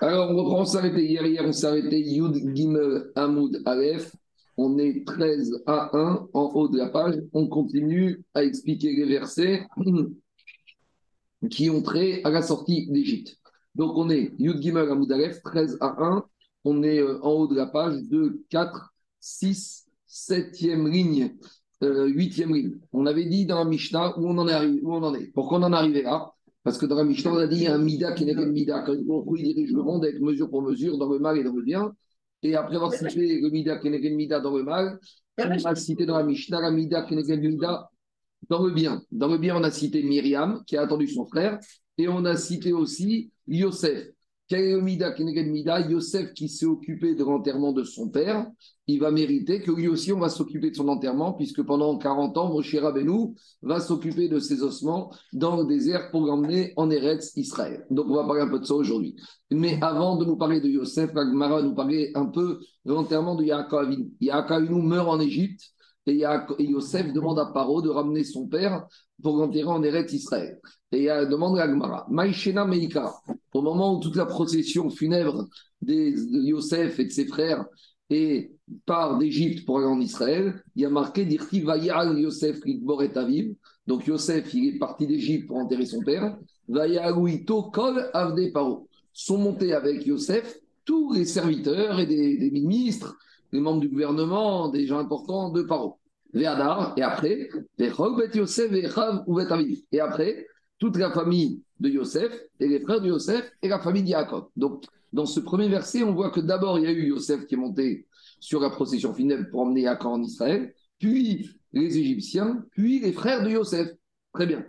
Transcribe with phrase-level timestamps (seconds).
[0.00, 1.26] Alors, on reprend, on s'arrêtait hier.
[1.26, 4.14] Hier, on s'arrêtait Yud Gimel Hamoud Aleph.
[4.56, 7.16] On est 13 à 1 en haut de la page.
[7.32, 9.66] On continue à expliquer les versets
[11.50, 13.36] qui ont trait à la sortie d'Égypte.
[13.74, 16.24] Donc, on est Yud Gimel Hamoud Aleph, 13 à 1.
[16.64, 21.36] On est euh, en haut de la page 2, 4, 6, 7e ligne,
[21.82, 22.78] 8e ligne.
[22.92, 26.02] On avait dit dans la Mishnah où on en est arrivé, où en est.
[26.02, 26.32] Là?
[26.64, 28.34] Parce que dans la Mishnah, on a dit il y a un Mida qui n'est
[28.34, 28.82] qu'un Mida.
[28.82, 31.62] Quand il dirige le monde avec mesure pour mesure, dans le mal et dans le
[31.62, 31.92] bien.
[32.42, 34.98] Et après avoir cité le Mida qui n'est qu'un Mida dans le mal,
[35.38, 37.90] on a cité dans la Mishnah la Mida qui n'est qu'un Mida
[38.48, 39.02] dans le bien.
[39.10, 41.58] Dans le bien, on a cité Myriam qui a attendu son frère.
[41.96, 44.08] Et on a cité aussi Yosef.
[44.50, 48.50] Yosef qui s'est occupé de l'enterrement de son père,
[48.86, 52.38] il va mériter que lui aussi on va s'occuper de son enterrement, puisque pendant 40
[52.38, 57.32] ans, Moshe Rabbeinu va s'occuper de ses ossements dans le désert pour l'emmener en Eretz
[57.36, 57.84] Israël.
[57.90, 59.14] Donc on va parler un peu de ça aujourd'hui.
[59.50, 63.44] Mais avant de nous parler de Yosef, Agmara nous parler un peu de l'enterrement de
[63.44, 63.94] Yaakov.
[64.20, 65.60] Yaakov meurt en Égypte
[66.06, 66.24] et
[66.60, 68.86] Yosef demande à Paro de ramener son père
[69.22, 70.58] pour l'enterrer en Eretz Israël.
[70.92, 73.12] Et il demande à Agmara, Maïshena Meika,
[73.58, 75.48] au moment où toute la procession funèbre
[75.82, 76.14] de
[76.46, 77.64] Yosef et de ses frères
[78.08, 78.52] et
[78.86, 82.80] part d'Égypte pour aller en Israël, il y a marqué Dirti Vayal Yosef et
[83.16, 83.54] Aviv.
[83.86, 86.38] Donc Yosef, il est parti d'Égypte pour enterrer son père.
[86.68, 88.88] Vayaluito Kol Avde Paro.
[89.12, 93.16] Sont montés avec Yosef tous les serviteurs et des, ministres,
[93.52, 95.98] les membres du gouvernement, des gens importants de Paro.
[96.32, 97.48] Véadar, et après,
[97.78, 100.46] Yosef et après,
[100.78, 104.48] toute la famille de Yosef et les frères de Yosef et la famille d'Yaakov.
[104.56, 107.54] Donc, dans ce premier verset, on voit que d'abord, il y a eu Yosef qui
[107.54, 108.06] est monté
[108.40, 113.42] sur la procession funèbre pour emmener Yaakov en Israël, puis les Égyptiens, puis les frères
[113.42, 113.88] de Yosef.
[114.32, 114.64] Très bien.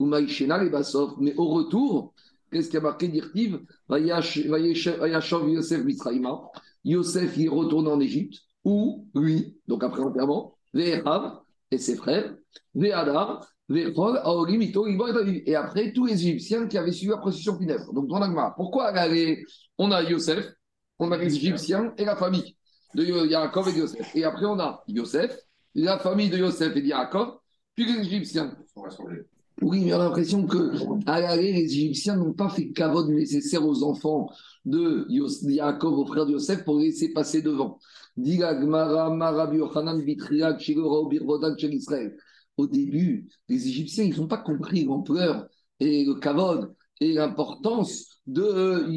[0.00, 1.14] et Bassov.
[1.18, 2.14] Mais au retour,
[2.50, 3.60] qu'est-ce qui a marqué Dirtiv?
[5.48, 6.42] Yosef Mitzraïma.
[6.84, 11.40] Yosef, en Égypte, où lui, donc après l'enterrement, Ve'erav
[11.70, 12.34] et ses frères,
[12.74, 17.94] Ve'adar, et après, tous les Égyptiens qui avaient suivi la procession funèbre.
[17.94, 18.08] Donc,
[18.56, 18.92] pourquoi
[19.78, 20.52] on a Yosef,
[20.98, 22.56] on a les Égyptiens et la famille
[22.94, 24.14] de Yaakov et de Yosef.
[24.14, 25.34] Et après, on a Yosef,
[25.74, 27.38] la famille de Yosef et de Yaakov,
[27.74, 28.54] puis les Égyptiens.
[29.62, 30.72] Oui, mais on a l'impression que
[31.06, 34.28] à l'aller, les Égyptiens n'ont pas fait cavode nécessaire aux enfants
[34.66, 37.78] de Yaakov, aux frères de Yosef, pour les laisser passer devant.
[42.56, 45.46] Au début, les Égyptiens, ils n'ont pas compris l'ampleur
[45.80, 48.88] et le kavod et l'importance de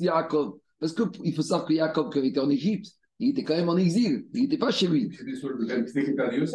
[0.00, 0.58] Yaakov.
[0.78, 3.78] Parce qu'il faut savoir que Yaakov, qui était en Égypte, il était quand même en
[3.78, 5.10] exil, il n'était pas chez lui.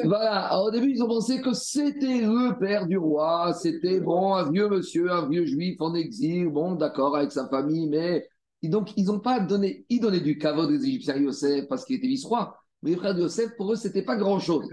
[0.03, 4.51] Voilà, au début, ils ont pensé que c'était le père du roi, c'était bon, un
[4.51, 8.27] vieux monsieur, un vieux juif en exil, bon, d'accord, avec sa famille, mais.
[8.61, 9.85] donc, ils n'ont pas donné.
[9.89, 12.60] Ils donnaient du caveau des Égyptiens Yosef parce qu'il était vice-roi.
[12.83, 14.67] Mais les frères de Yosef, pour eux, c'était pas grand-chose.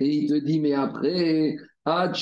[0.00, 2.12] Et il te dit, mais après, après,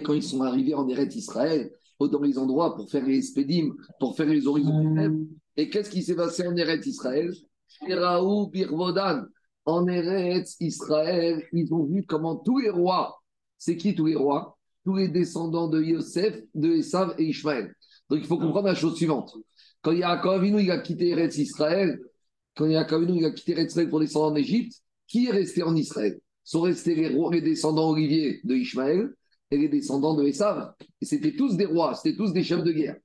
[0.00, 1.70] quand ils sont arrivés en Eretz Israël,
[2.00, 5.26] dans les endroits pour faire les spédimes, pour faire les horizons.
[5.56, 7.34] Et qu'est-ce qui s'est passé en Eretz Israël?
[9.66, 13.20] En Eretz Israël, ils ont vu comment tous les rois,
[13.58, 14.56] c'est qui tous les rois?
[14.84, 17.74] Tous les descendants de Yosef, de Esav et Ishmaël.
[18.08, 19.36] Donc il faut comprendre la chose suivante.
[19.88, 21.98] Quand Yaakov il a quitté Eretz Israël,
[22.54, 25.74] quand Yaakov il a quitté Eretz Israël pour descendre en Égypte, qui est resté en
[25.74, 26.20] Israël?
[26.44, 29.08] Sont restés les, descendants Olivier de Ishmaël
[29.50, 30.74] et les descendants de Esav.
[31.00, 32.96] Et c'était tous des rois, c'était tous des chefs de guerre.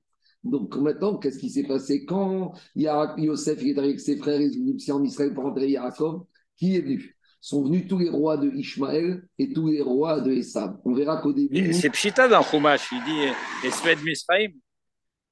[0.42, 2.04] Donc maintenant, qu'est-ce qui s'est passé?
[2.04, 6.24] Quand Yosef est avec ses frères égyptiens en Israël pour enterrer Yaakov
[6.58, 7.16] Qui est venu?
[7.40, 10.76] Sont venus tous les rois de Ishmaël et tous les rois de Esav.
[10.84, 11.72] On verra qu'au début.
[11.72, 14.52] C'est Pshita dans Chumash, il dit Esped Misraim.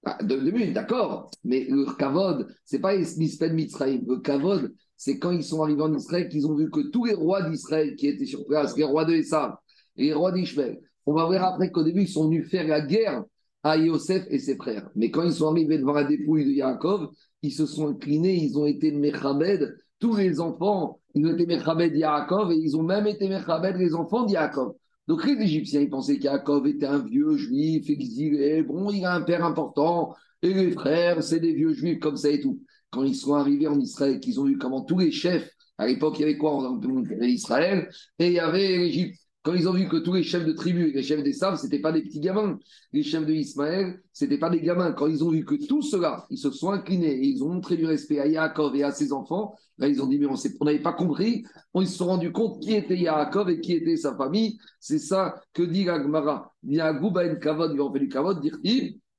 [0.04, 1.30] Ah, de, de d'accord.
[1.44, 4.00] Mais le Kavod, c'est pas Esped Misraim.
[4.06, 7.14] Le Kavod, c'est quand ils sont arrivés en Israël qu'ils ont vu que tous les
[7.14, 11.26] rois d'Israël qui étaient sur place, les rois de et les rois d'Ishmaël, on va
[11.26, 13.24] voir après qu'au début, ils sont venus faire la guerre
[13.62, 14.88] à Yosef et ses frères.
[14.94, 17.10] Mais quand ils sont arrivés devant la dépouille de Yaakov,
[17.42, 21.94] ils se sont inclinés, ils ont été Mechabed, tous les enfants, ils ont été Mechabed
[21.94, 24.74] Yaakov et ils ont même été Mechabed les enfants de Yaakov.
[25.08, 29.22] Donc les Égyptiens, ils pensaient qu'Yaakov était un vieux juif exilé, bon, il a un
[29.22, 32.60] père important, et les frères, c'est des vieux juifs comme ça et tout.
[32.90, 36.18] Quand ils sont arrivés en Israël, qu'ils ont vu comment tous les chefs, à l'époque,
[36.18, 36.80] il y avait quoi en
[37.22, 37.88] Israël?
[38.18, 39.21] Et il y avait l'Égypte.
[39.42, 41.64] Quand ils ont vu que tous les chefs de tribu les chefs des sables, ce
[41.64, 42.60] n'étaient pas des petits gamins.
[42.92, 44.92] Les chefs de Ismaël, ce n'étaient pas des gamins.
[44.92, 47.76] Quand ils ont vu que tout cela, ils se sont inclinés et ils ont montré
[47.76, 50.78] du respect à Yaakov et à ses enfants, là, ils ont dit, mais on n'avait
[50.78, 51.44] pas compris.
[51.74, 54.58] Ils se sont rendus compte qui était Yaakov et qui était sa famille.
[54.78, 56.54] C'est ça que dit l'Agmara.
[56.62, 58.58] Ben Kavod, ont fait du Kavod, dire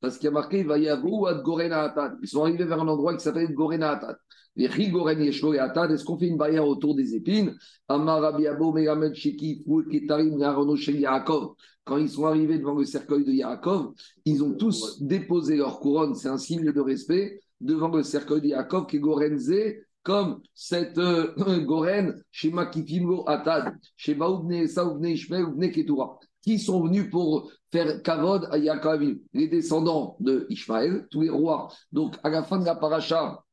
[0.04, 2.88] parce qu'il y a marqué, il va y avoir Gorena Ils sont arrivés vers un
[2.90, 4.18] endroit qui s'appelle Gorena Atat.
[4.58, 7.56] Les Rigoren Yeshlo et Atat, est-ce qu'on fait une barrière autour des épines?
[7.88, 8.02] Quand
[11.98, 13.94] ils sont arrivés devant le cercueil de Yaakov,
[14.26, 18.48] ils ont tous déposé leur couronne, c'est un signe de respect, devant le cercueil de
[18.48, 19.54] Yaakov qui est Gorenze,
[20.04, 22.22] comme cette euh, Goren,
[22.52, 29.02] Makifimgo Atad, chez Baoubne, Saoubne, Ishmael, Ketura qui sont venus pour faire kavod à Yaakov,
[29.34, 31.70] les descendants de Ishmaël, tous les rois.
[31.92, 33.44] Donc, à la fin de la paracha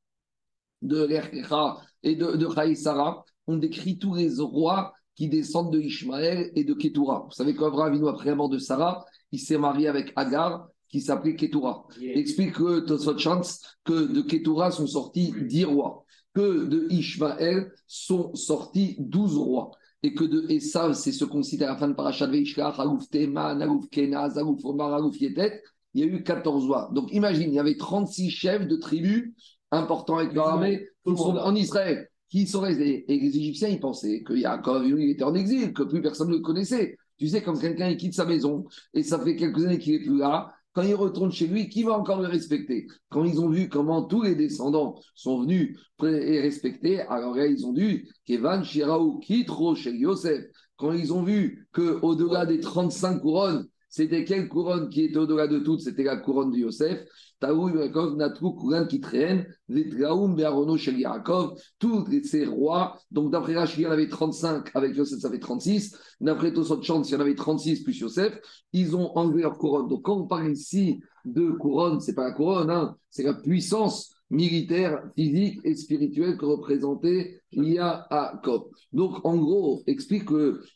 [0.83, 6.53] de l'Erkecha et de, de Sarah, on décrit tous les rois qui descendent de Ishmaël
[6.55, 7.25] et de Ketura.
[7.25, 11.37] Vous savez qu'Abraham, après la mort de Sarah, il s'est marié avec Agar, qui s'appelait
[11.37, 11.87] Ketura.
[11.99, 17.73] Il explique que Tosot Chance que de Ketura sont sortis dix rois, que de Ishmaël
[17.87, 19.71] sont sortis douze rois
[20.03, 23.09] et que de Esav, c'est ce qu'on cite à la fin de Parashat Veishkach, Alouf
[23.11, 25.63] Teman, Alouf Kenaz, Alouf Omar, Alouf Yetet,
[25.95, 26.91] il y a eu 14 rois.
[26.95, 29.33] Donc imagine, il y avait 36 chefs de tribus
[29.71, 33.05] importants avec leur armée en Israël qui sont restés.
[33.13, 36.35] Et les Égyptiens, ils pensaient que Yaakov, il était en exil, que plus personne ne
[36.35, 36.97] le connaissait.
[37.19, 38.65] Tu sais, comme quelqu'un quitte sa maison
[38.95, 41.83] et ça fait quelques années qu'il n'est plus là, quand il retourne chez lui, qui
[41.83, 42.87] va encore le respecter?
[43.09, 47.67] Quand ils ont vu comment tous les descendants sont venus et respectés, alors là, ils
[47.67, 50.45] ont dû Kevan Shiraou Kitro chez Yosef.
[50.77, 55.59] Quand ils ont vu qu'au-delà des 35 couronnes, c'était quelle couronne qui était au-delà de
[55.59, 55.81] toutes?
[55.81, 57.05] C'était la couronne de Yosef.
[57.41, 62.97] Taoui Yaakov Natrou Kouran qui traîne, Bearono Yaakov, tous ces rois.
[63.11, 65.97] Donc d'après Rachid, il y en avait 35, avec Yosef, ça fait 36.
[66.21, 68.39] D'après Tosot Chance, il y en avait 36 plus Yosef.
[68.73, 69.89] Ils ont enlevé leur couronne.
[69.89, 74.15] Donc quand on parle ici de couronne, c'est pas la couronne, hein, c'est la puissance
[74.31, 78.69] militaire, physique et spirituelle que représentait Yaakov.
[78.93, 80.29] Donc en gros, explique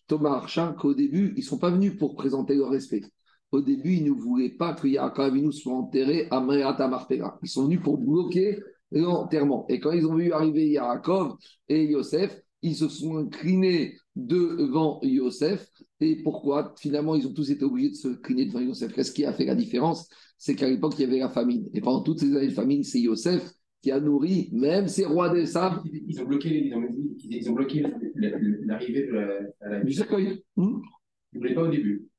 [0.07, 3.03] Thomas Archin qu'au début, ils ne sont pas venus pour présenter leur respect.
[3.53, 7.39] Au début, ils ne voulaient pas que Yaakov soit enterré à Merata Marpega.
[7.43, 8.59] Ils sont venus pour bloquer
[8.91, 9.67] l'enterrement.
[9.69, 11.37] Et quand ils ont vu arriver Yaakov
[11.69, 15.69] et Yosef, ils se sont inclinés devant Yosef.
[16.01, 16.75] Et pourquoi?
[16.79, 18.93] Finalement, ils ont tous été obligés de se incliner devant Yosef.
[18.93, 20.09] Qu'est-ce qui a fait la différence?
[20.45, 21.71] C'est qu'à l'époque, il y avait la famine.
[21.73, 25.31] Et pendant toutes ces années de famine, c'est Yosef qui a nourri même ces rois
[25.31, 25.81] des sables.
[25.91, 26.67] Ils ont bloqué,
[27.31, 27.83] ils ont, bloqué
[28.15, 29.85] l'arrivée de la, la...
[29.85, 30.43] Du cercueil.
[30.55, 30.83] Hmm?
[31.33, 32.11] Ils ne voulaient pas au début.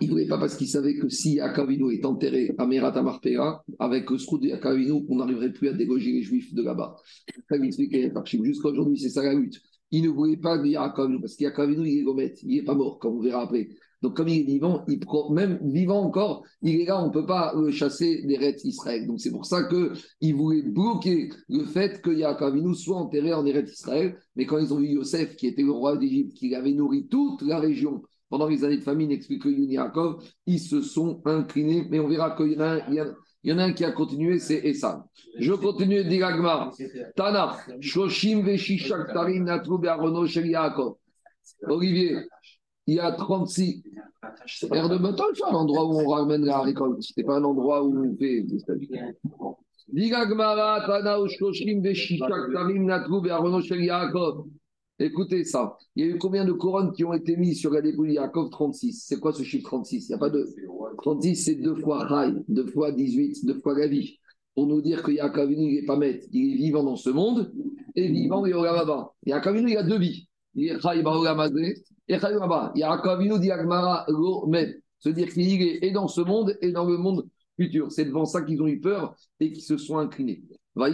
[0.00, 3.64] Il ne voulait pas parce qu'il savait que si Akavino est enterré à Merata Marpera,
[3.78, 6.96] avec le sroud de Akavino, on n'arriverait plus à dégoger les juifs de là-bas.
[7.28, 9.62] Jusqu'à aujourd'hui, c'est ça la lutte.
[9.92, 12.98] Il ne voulait pas de Yaakov, parce qu'Yakavino, il est gomette, il n'est pas mort,
[12.98, 13.68] comme on verra après.
[14.02, 15.00] Donc, comme il est vivant, il
[15.30, 19.06] même vivant encore, il est là, on ne peut pas le chasser des rêtes Israël.
[19.06, 23.72] Donc, c'est pour ça qu'il voulait bloquer le fait que Yaakov soit enterré en Eretz
[23.72, 24.16] Israël.
[24.36, 27.42] Mais quand ils ont vu Yosef, qui était le roi d'Égypte, qui avait nourri toute
[27.42, 31.86] la région pendant les années de famine, explique que Yaakov, ils se sont inclinés.
[31.90, 33.92] Mais on verra qu'il y en a un, il y en a un qui a
[33.92, 35.04] continué, c'est Essan.
[35.38, 36.74] Je continue, dit Gagmar.
[37.16, 40.96] Tana, Shoshim Veshishak Tarim Natrou Be'arono Shel Yaakov.
[41.66, 42.18] Olivier,
[42.90, 43.84] il y a 36.
[44.72, 47.00] Air de bâton, c'est un endroit où on ramène la récolte.
[47.02, 48.44] Ce n'est pas un endroit où on fait.
[54.98, 55.78] Écoutez ça.
[55.94, 58.50] Il y a eu combien de couronnes qui ont été mises sur la dépouille Yaakov
[58.50, 59.04] 36.
[59.06, 60.48] C'est quoi ce chiffre 36 Il n'y a pas de.
[61.02, 64.18] 36, c'est deux fois Rai, deux fois 18, deux fois la vie.
[64.56, 66.26] Pour nous dire que Yaakov il n'est pas maître.
[66.32, 67.52] Il est vivant dans ce monde
[67.94, 69.12] et vivant et Olamaba.
[69.26, 70.26] Yaakov il a deux vies.
[70.56, 71.02] Il est Rai
[72.10, 72.72] Et Olamaba.
[72.74, 74.82] Yaakov dit Agmara Lo Met.
[74.98, 77.26] Se dire qu'il est dans ce monde et dans le monde
[77.56, 77.90] futur.
[77.92, 80.42] C'est devant ça qu'ils ont eu peur et qu'ils se sont inclinés.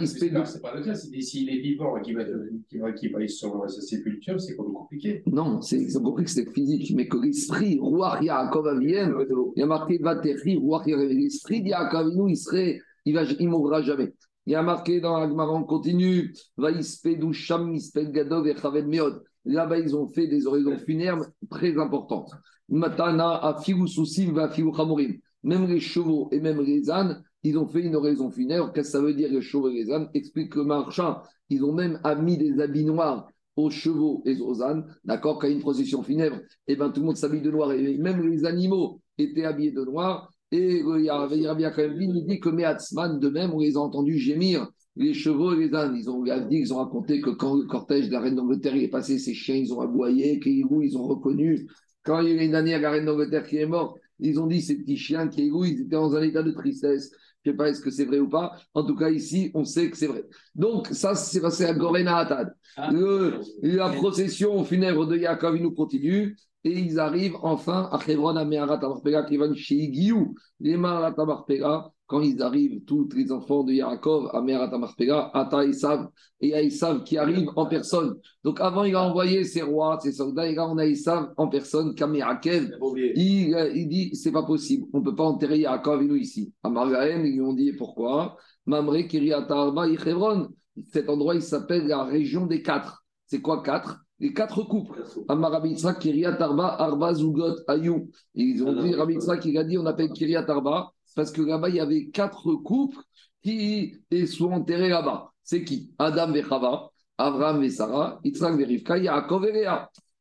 [0.05, 0.95] C'est pas, le cas.
[0.95, 5.23] S'il est vivant et qu'il va, va, aller sur sa sépulture, c'est pas compliqué.
[5.27, 9.13] Non, ils ont compris que c'était physique, mais que l'esprit, Roi Yaakov Avien,
[9.55, 14.13] il y a marqué Vatéri, Roi l'esprit d'Yaakov, il serait, il ne mourra jamais.
[14.47, 19.21] Il y a marqué dans l'Agmaran continue, Vaïspedou Sham, Isped Gadov et Chaven Meod.
[19.47, 22.31] Là-bas, ils ont fait des oraisons funèbres très importantes.
[22.69, 25.17] Matana, Vafiru Chamorim.
[25.43, 28.73] Même les chevaux et même les ânes, ils ont fait une oraison funèbre.
[28.73, 30.09] Qu'est-ce que ça veut dire, les chevaux et les ânes?
[30.13, 31.21] Explique le marchand.
[31.49, 34.85] Ils ont même mis des habits noirs aux chevaux et aux ânes.
[35.05, 35.39] D'accord?
[35.39, 36.37] Quand il y a une procession funèbre,
[36.67, 37.71] et eh ben, tout le monde s'habille de noir.
[37.71, 40.29] Et même les animaux étaient habillés de noir.
[40.51, 43.75] Et il y a bien quand même il dit que Mehatzman, de même, on les
[43.75, 45.95] a entendus gémir les chevaux et les ânes.
[45.95, 48.87] Ils ont, dit, ils ont raconté que quand le cortège de la reine d'Angleterre est
[48.87, 51.67] passé, ces chiens, ils ont aboyé, qu'ils ils ont reconnu
[52.07, 54.61] quand il y a une dernière la reine d'Angleterre qui est morte, ils ont dit
[54.61, 57.11] ces petits chiens qui égout, ils étaient dans un état de tristesse.
[57.43, 58.53] Je ne sais pas est-ce que c'est vrai ou pas.
[58.73, 60.23] En tout cas, ici, on sait que c'est vrai.
[60.55, 62.53] Donc, ça, c'est passé à Gorena Atad.
[62.77, 62.91] Ah.
[62.91, 66.35] Le- la procession funèbre de Yaakov, il nous continue.
[66.63, 70.33] Et ils arrivent enfin à Hebron, à Meharat Amarpega, qui chez Igiou.
[70.59, 76.07] Les Amarpega, quand ils arrivent, tous les enfants de Yaakov à Meharat Amarpega, Ata Esav,
[76.39, 78.15] et il y a Esav qui arrive en personne.
[78.43, 81.47] Donc avant, il a envoyé ses rois, ses soldats, et là, on a Esav en
[81.49, 82.71] personne, Kamerakev.
[83.15, 86.15] Il, euh, il dit, c'est pas possible, on ne peut pas enterrer Yaakov et nous
[86.15, 86.53] ici.
[86.63, 88.37] À Margaën, ils lui ont dit pourquoi?
[88.65, 90.49] Mamre, Kiryat Arba, Hebron.
[90.91, 93.03] Cet endroit, il s'appelle la région des quatre.
[93.25, 93.99] C'est quoi quatre?
[94.19, 95.03] Les quatre couples.
[95.27, 98.09] Amar Rabbi Yitzhak, Kiryat Arba, Arba, Zugot, Ayou.
[98.35, 101.41] Et Ils ont dit, Rabbi Yitzhak, il a dit, on appelle Kiryat Arba, parce que
[101.41, 102.99] là-bas, il y avait quatre couples
[103.41, 103.95] qui
[104.27, 105.31] sont enterrés là-bas.
[105.43, 105.91] C'est qui?
[105.97, 109.65] Adam et Chava, Abraham et Sarah, Yitzhak et Rivka, Yaakov et.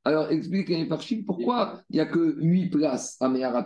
[0.05, 3.65] Alors, explique à Farchim pourquoi il n'y a que 8 places à Meharat.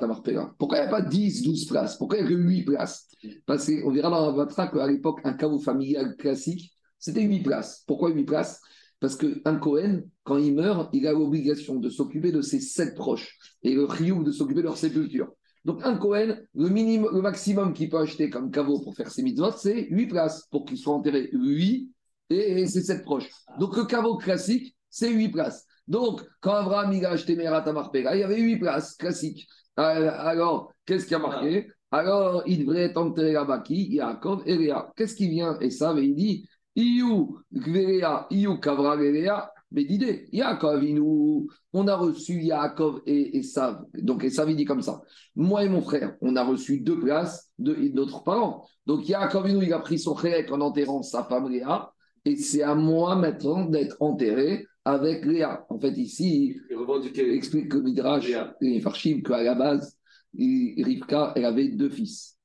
[0.58, 1.99] Pourquoi il n'y a pas 10, 12 places?
[1.99, 3.06] Pourquoi il n'y a que 8 places?
[3.46, 7.84] Parce qu'on verra dans la Vatra qu'à l'époque, un caveau familial classique, c'était 8 places.
[7.87, 8.60] Pourquoi 8 places?
[8.99, 13.38] Parce qu'un Cohen, quand il meurt, il a l'obligation de s'occuper de ses sept proches
[13.62, 15.28] et le Rioum de s'occuper de leur sépulture.
[15.64, 19.88] Donc, un Cohen, le, maximum qu'il peut acheter comme caveau pour faire ses mitzvot, c'est
[19.90, 21.90] 8 places pour qu'il soit enterré 8
[22.31, 23.31] et, et ses 7 proches.
[23.59, 25.67] Donc, le caveau classique, c'est 8 places.
[25.87, 29.49] Donc, quand Abraham a acheté Merat Amarpega, il y avait 8 places classiques.
[29.79, 31.69] Euh, Alors, qu'est-ce qui a marqué?
[31.90, 33.95] Alors, il devrait être enterré là-bas qui?
[33.95, 34.71] Yaakov et.
[34.97, 35.59] Qu'est-ce qui vient?
[35.61, 39.52] Et ça, il dit Iou, Gvéléa, Iou, Kavra, Léa.
[39.73, 43.85] Mais d'idée, Yaakov, nous- on a reçu Yaakov et Esav.
[43.95, 45.00] Donc Esav, il dit comme ça.
[45.37, 48.67] Moi et mon frère, on a reçu deux places de de notre parent.
[48.87, 51.93] Donc Yaakov, il nous- il a pris son frère en enterrant sa femme Léa.
[52.25, 55.65] Et c'est à moi maintenant d'être enterré avec Léa.
[55.69, 58.29] En fait, ici, il explique le Midrash
[58.61, 59.97] et Farshim qu'à la base,
[60.35, 62.37] il- Rivka, elle avait deux fils,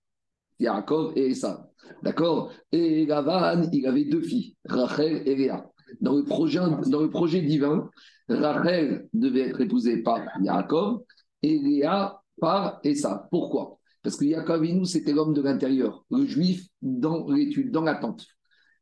[0.60, 1.65] Yaakov et Esav.
[2.03, 2.51] D'accord?
[2.72, 5.70] Et Lavan, il avait deux filles, Rachel et Léa.
[6.01, 7.89] Dans le projet, dans le projet divin,
[8.29, 11.01] Rachel devait être épousée par Yaakov
[11.43, 13.27] et Léa par Esav.
[13.29, 13.79] Pourquoi?
[14.03, 18.25] Parce que Yaakov Avinu, c'était l'homme de l'intérieur, le juif dans l'étude, dans l'attente.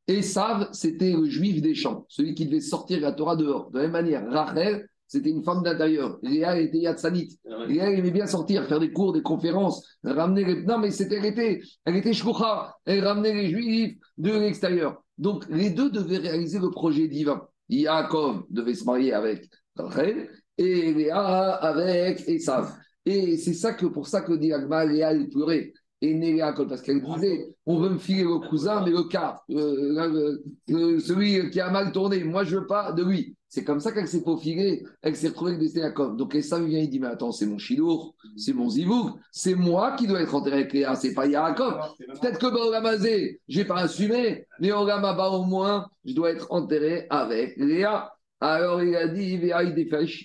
[0.07, 3.71] Esav, c'était le juif des champs, celui qui devait sortir la Torah dehors.
[3.71, 6.17] De la même manière, Rachel, c'était une femme d'intérieur.
[6.23, 7.37] Léa était Yatsanit.
[7.67, 10.63] Léa aimait bien sortir, faire des cours, des conférences, ramener les...
[10.63, 12.75] Non, mais c'était, elle était, elle était shkoucha.
[12.85, 15.02] Elle ramenait les juifs de l'extérieur.
[15.17, 17.47] Donc, les deux devaient réaliser le projet divin.
[17.69, 22.71] Yaakov devait se marier avec Rachel et Léa avec Esav.
[23.05, 25.73] Et c'est ça que, pour ça que dit Agma, Léa, elle pleurait.
[26.01, 29.41] Et né Yaakov, parce qu'elle disait, on veut me filer le cousin, mais le quart,
[29.51, 33.35] euh, le- le- celui qui a mal tourné, moi je veux pas de lui.
[33.53, 36.17] C'est comme ça qu'elle s'est faufilée, elle s'est retrouvée avec des Yaakov.
[36.17, 39.91] Donc Esav vient, il dit, mais attends, c'est mon chilour, c'est mon zivouk, c'est moi
[39.91, 41.75] qui dois être enterré avec Léa, c'est pas Yaakov.
[41.99, 47.55] Peut-être que Baolamazé, j'ai pas assumé, mais Olamaba au moins, je dois être enterré avec
[47.57, 48.11] Léa.
[48.41, 49.39] Alors il a dit,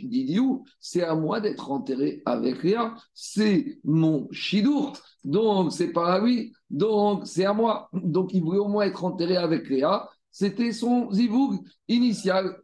[0.05, 6.21] Didiou, c'est à moi d'être enterré avec Léa, c'est mon chidour, donc c'est pas à
[6.21, 7.91] lui, donc c'est à moi.
[7.93, 11.59] Donc il voulait au moins être enterré avec Léa, c'était son zivoug
[11.89, 12.57] initial.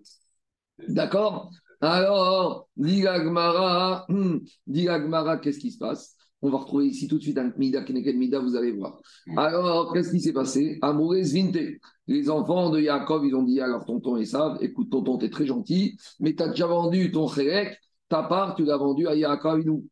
[0.89, 1.51] D'accord?
[1.81, 3.05] Alors, dit
[4.67, 6.17] dit l'Agmara, qu'est-ce qui se passe?
[6.41, 8.99] On va retrouver ici tout de suite un Mida, Keneken Mida, vous allez voir.
[9.37, 10.79] Alors, qu'est-ce qui s'est passé?
[10.83, 11.57] Amourez Vinte.
[12.07, 15.47] Les enfants de Yaakov, ils ont dit à leur tonton Esav, écoute, tonton, t'es très
[15.47, 17.79] gentil, mais t'as déjà vendu ton chérek,
[18.11, 19.87] ta part, tu l'as vendu à Yaakov nous.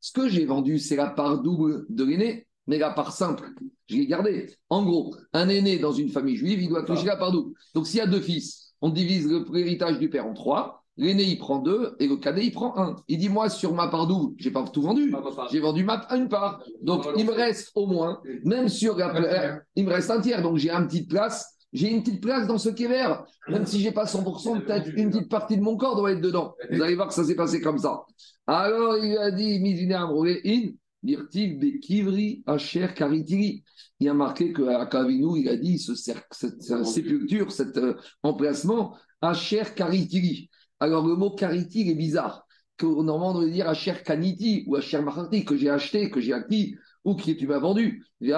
[0.00, 3.50] Ce que j'ai vendu, c'est la part double de l'aîné, mais la part simple,
[3.88, 4.54] je l'ai gardée.
[4.68, 7.54] En gros, un aîné dans une famille juive, il doit toucher la part double.
[7.74, 10.84] Donc, s'il y a deux fils, on divise le- l'héritage du père en trois.
[10.96, 12.94] L'aîné, il prend deux et le cadet, il prend un.
[13.08, 15.10] Il dit, moi, sur ma part double, j'ai pas tout vendu.
[15.50, 16.62] J'ai vendu ma, une part.
[16.82, 20.42] Donc, il me reste au moins, même sur la, euh, il me reste un tiers.
[20.42, 21.56] Donc, j'ai une petite place.
[21.72, 23.14] J'ai une petite place dans ce kéver.
[23.48, 26.54] Même si j'ai pas 100%, peut-être une petite partie de mon corps doit être dedans.
[26.70, 28.02] Vous allez voir que ça s'est passé comme ça.
[28.46, 30.62] Alors, il a dit, Mizine in,
[31.02, 33.62] dirtiv bekivri asher karitiri.
[34.00, 37.94] Il a marqué qu'à Kavinu, il a dit, ce cer- cette, cette sépulture, cet euh,
[38.22, 40.50] emplacement, asher karitiri.
[40.78, 42.46] Alors, le mot kariti est bizarre.
[42.78, 46.32] Qu'au normand, on veut dire asher kaniti ou asher macharti, que j'ai acheté, que j'ai
[46.32, 48.04] acquis ou que tu m'as vendu.
[48.20, 48.36] Ben.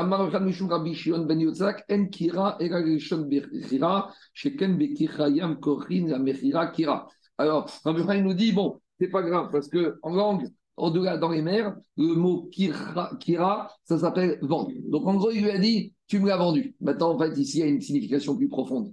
[7.39, 7.69] Alors,
[8.15, 11.77] il nous dit, bon, c'est pas grave, parce que en langue, au-delà dans les mers,
[11.97, 14.73] le mot kira, kira ça s'appelle vendre.
[14.89, 16.75] Donc, en gros, il lui a dit, tu me l'as vendu.
[16.81, 18.93] Maintenant, en fait, ici, il y a une signification plus profonde.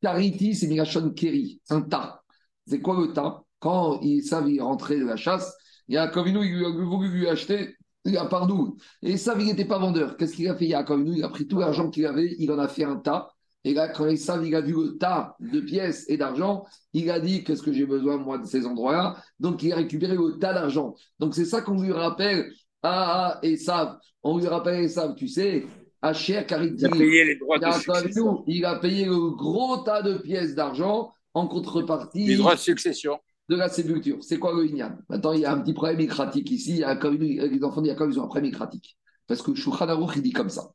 [0.00, 2.22] Kariti, c'est Mirachon Keri, un tas.
[2.66, 3.42] C'est quoi le tas?
[3.60, 5.56] Quand ils savent y rentrer de la chasse,
[5.88, 8.76] il a il a voulu lui acheter il a pardon.
[9.02, 10.16] Et ça, il n'était pas vendeur.
[10.16, 10.66] Qu'est-ce qu'il a fait?
[10.66, 13.31] Yaakov Il a pris tout l'argent qu'il avait, il en a fait un tas.
[13.64, 17.20] Et là, quand Esav, il a vu le tas de pièces et d'argent, il a
[17.20, 19.16] dit Qu'est-ce que j'ai besoin, moi, de ces endroits-là?
[19.38, 20.94] Donc, il a récupéré le tas d'argent.
[21.18, 22.52] Donc, c'est ça qu'on lui rappelle
[22.82, 23.98] Ah, ah, Esav.
[24.22, 25.64] On lui rappelle Esav, tu sais,
[26.00, 28.42] Hacher, car il a payé les droits de succession.
[28.48, 32.26] Il a payé le gros tas de pièces d'argent en contrepartie.
[32.26, 34.18] Les droits de succession de la sépulture.
[34.22, 34.96] C'est quoi le Inyan?
[35.08, 36.72] Maintenant, il y a un petit problème écratique ici.
[36.72, 38.96] Il y a comme, les enfants d'Yakov, ils ont un problème écratique.
[39.26, 39.52] Parce que
[39.90, 40.70] Aruch, il dit comme ça.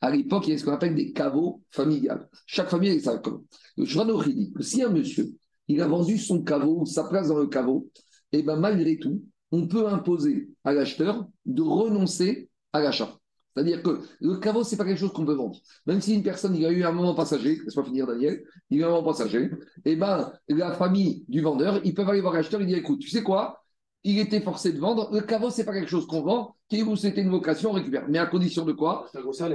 [0.00, 2.28] À l'époque, il y a ce qu'on appelle des caveaux familiales.
[2.46, 3.18] Chaque famille a ça.
[3.18, 3.44] Comme.
[3.76, 3.84] Le
[4.28, 5.30] il dit que si un monsieur,
[5.68, 7.90] il a vendu son caveau, sa place dans le caveau,
[8.32, 13.18] et eh ben malgré tout, on peut imposer à l'acheteur de renoncer à l'achat.
[13.54, 15.58] C'est-à-dire que le caveau, ce n'est pas quelque chose qu'on peut vendre.
[15.86, 18.80] Même si une personne, il a eu un moment passager, laisse-moi finir Daniel, il a
[18.80, 19.50] eu un moment passager,
[19.84, 23.00] et eh ben la famille du vendeur, ils peuvent aller voir l'acheteur, il dit écoute,
[23.00, 23.64] tu sais quoi?
[24.02, 26.80] Il était forcé de vendre, le caveau, ce n'est pas quelque chose qu'on vend, qui
[26.80, 28.06] vous c'était une vocation, on récupère.
[28.08, 29.06] Mais à condition de quoi?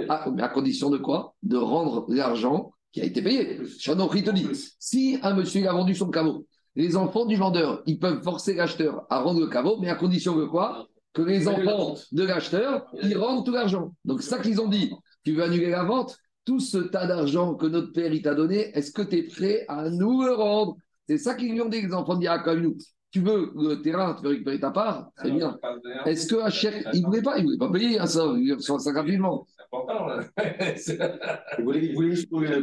[0.10, 1.34] Ah, Mais à condition de quoi?
[1.42, 3.60] De rendre l'argent qui a été payé.
[3.80, 4.48] Chanokri te dit
[4.80, 8.54] si un monsieur il a vendu son caveau, les enfants du vendeur, ils peuvent forcer
[8.54, 10.88] l'acheteur à rendre le caveau, mais à condition de quoi?
[11.14, 13.94] Que les enfants de l'acheteur, ils rendent tout l'argent.
[14.04, 14.92] Donc c'est ça qu'ils ont dit.
[15.24, 16.18] Tu veux annuler la vente?
[16.44, 19.90] Tout ce tas d'argent que notre père t'a donné, est-ce que tu es prêt à
[19.90, 20.78] nous le rendre?
[21.08, 22.78] C'est ça qu'ils lui ont dit, les enfants de nous.
[23.12, 25.58] Tu veux le terrain, tu veux récupérer ta part Très bien.
[26.06, 28.54] Est-ce que Hachek, il ne voulait pas, il ne voulait pas payer hein, ça, il
[28.54, 29.48] reçoit ça gratuitement.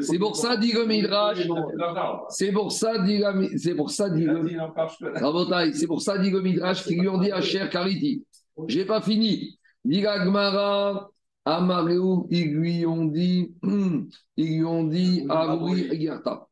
[0.02, 1.48] C'est pour ça, dit le Midrash.
[2.28, 3.22] C'est pour ça, dit
[3.56, 7.32] C'est pour ça, dit le C'est pour ça, dit le Midrash, qu'ils lui ont dit
[7.32, 8.24] à Cher Kariti.
[8.68, 9.58] J'ai pas fini.
[9.84, 11.10] Gmara,
[11.44, 13.52] Amareu, ils lui ont dit,
[14.36, 15.88] ils lui ont dit, ah oui,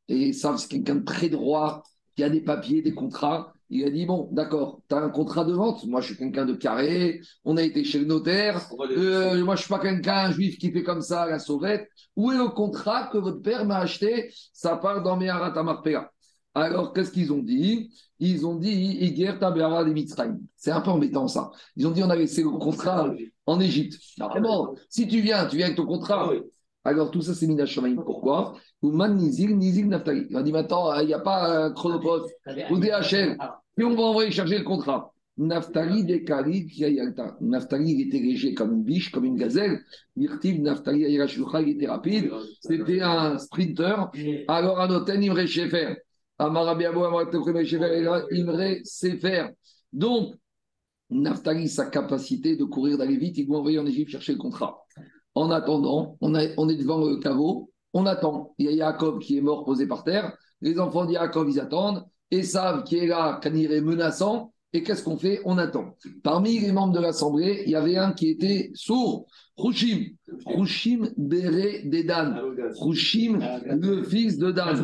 [0.09, 1.83] Et ça, c'est quelqu'un de très droit,
[2.17, 3.53] qui a des papiers, des contrats.
[3.73, 5.87] Il a dit, bon, d'accord, tu as un contrat de vente.
[5.87, 7.21] Moi, je suis quelqu'un de carré.
[7.45, 8.69] On a été chez le notaire.
[8.81, 11.89] Euh, moi, je suis pas quelqu'un juif qui fait comme ça à la sauvette.
[12.17, 14.33] Où est le contrat que votre père m'a acheté?
[14.53, 16.11] Ça part dans mes Aratamarpea.
[16.55, 17.93] Alors, qu'est-ce qu'ils ont dit?
[18.19, 19.15] Ils ont dit
[20.57, 21.53] C'est un peu embêtant ça.
[21.77, 23.15] Ils ont dit on a laissé le contrat
[23.47, 24.01] en Égypte.
[24.43, 26.29] Bon, si tu viens, tu viens avec ton contrat.
[26.85, 27.97] Alors, tout ça, c'est Minashamaim.
[27.97, 30.27] Pourquoi Ouman Nizil, Nizil Naftali.
[30.35, 32.35] On dit maintenant, il n'y a pas un chronopost
[32.71, 33.37] ou DHL.
[33.79, 35.13] Et on va envoyer charger le contrat.
[35.37, 37.37] Naftali Dekari Kiayalta.
[37.41, 39.81] Naftali, il était léger comme une biche, comme une gazelle.
[40.17, 42.31] Mirtiv Naftali il était rapide.
[42.61, 44.11] C'était un sprinter.
[44.49, 45.97] Alors, un hôtel, Imre Shefer.
[46.39, 46.77] Imre
[48.85, 49.47] Sefer.
[49.93, 50.35] Donc,
[51.11, 54.85] Naftali, sa capacité de courir, d'aller vite, il doit envoyer en Égypte chercher le contrat.
[55.35, 58.55] En attendant, on, est devant le caveau, on attend.
[58.59, 60.37] Il y a Yaakov qui est mort posé par terre.
[60.61, 62.05] Les enfants de Yaakov, ils attendent.
[62.31, 64.53] Et savent qui est là, est menaçant.
[64.73, 65.41] Et qu'est-ce qu'on fait?
[65.45, 65.97] On attend.
[66.23, 69.27] Parmi les membres de l'Assemblée, il y avait un qui était sourd,
[69.61, 70.07] Rouchim.
[70.47, 72.35] Rouchim Béré Dedan.
[72.77, 74.77] Rouchim, le fils de Dan.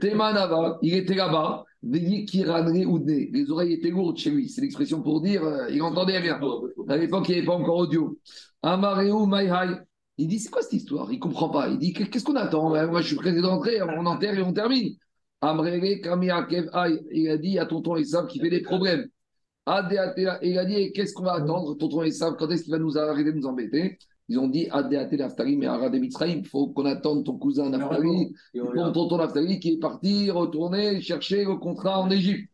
[0.00, 1.64] Temanava, il était là-bas.
[1.82, 4.48] Les oreilles étaient lourdes chez lui.
[4.48, 6.40] C'est l'expression pour dire euh, il entendait rien.
[6.88, 8.18] À l'époque, il n'y avait pas encore audio.
[8.62, 9.76] Amareu Maihai.
[10.18, 11.12] Il dit c'est quoi cette histoire?
[11.12, 11.68] Il ne comprend pas.
[11.68, 12.70] Il dit qu'est-ce qu'on attend?
[12.70, 14.94] Moi, je suis prêt d'entrer, on enterre et on termine.
[15.40, 16.70] Amrele Kamiakev
[17.12, 19.06] Il a dit à tonton Esav qui fait des problèmes.
[19.68, 23.32] Il a dit qu'est-ce qu'on va attendre, tonton Esav Quand est-ce qu'il va nous arrêter
[23.32, 23.98] de nous embêter?
[24.28, 24.68] Ils ont dit
[26.28, 31.44] il faut qu'on attende ton cousin Naftali, ton tonton Naftali qui est parti retourner chercher
[31.44, 32.50] le contrat en Égypte.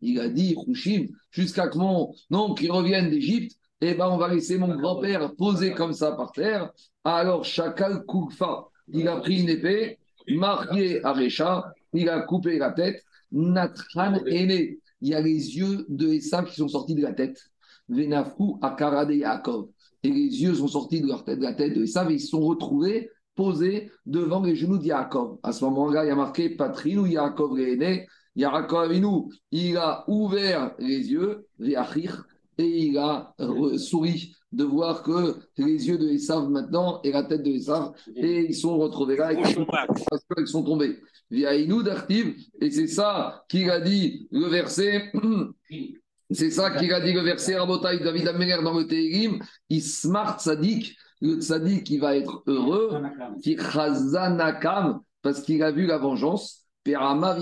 [0.00, 0.56] Il a dit,
[1.30, 5.92] jusqu'à que mon oncle revienne d'Égypte, eh ben, on va laisser mon grand-père poser comme
[5.92, 6.70] ça par terre.
[7.04, 12.70] Alors, Chakal Koukfa, il a pris une épée, marié à Récha, il a coupé la
[12.70, 13.02] tête.
[13.30, 17.12] Natran est né il y a les yeux de Esav qui sont sortis de la
[17.12, 17.38] tête.
[17.90, 19.68] Venafku Akarade Yaakov.
[20.02, 22.20] Et les yeux sont sortis de, leur tête, de la tête de Esav et ils
[22.20, 25.38] se sont retrouvés posés devant les genoux de Yaakov.
[25.42, 28.06] À ce moment-là, il y a marqué Patrinou Yaakov Réné.
[28.34, 31.46] Yaakov nous, il a ouvert les yeux,
[32.56, 33.34] et il a
[33.76, 38.46] souri de voir que les yeux de Esav maintenant et la tête de Esav, et
[38.48, 41.00] ils sont retrouvés là parce qu'ils sont tombés.
[41.30, 45.12] Et c'est ça qu'il a dit le verset.
[46.30, 49.40] C'est ça qu'il a dit le verset Rabotai David Améler dans le Tehillim.
[49.68, 52.90] Ismart Sadik, le Sadik qui va être heureux,
[53.42, 56.64] qui Chazanakam, parce qu'il a vu la vengeance.
[56.82, 57.36] Perama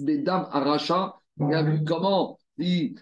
[0.00, 2.38] Bedam Aracha, il a vu comment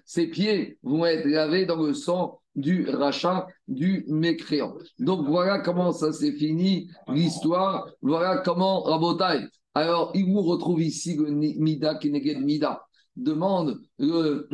[0.04, 4.74] ses pieds vont être lavés dans le sang du rachat, du mécréant.
[4.98, 7.88] Donc voilà comment ça s'est fini, l'histoire.
[8.02, 9.46] Voilà comment, Rabotai.
[9.74, 12.82] Alors, il vous retrouve ici le Mida Keneged Mida.
[13.16, 14.48] Demande le.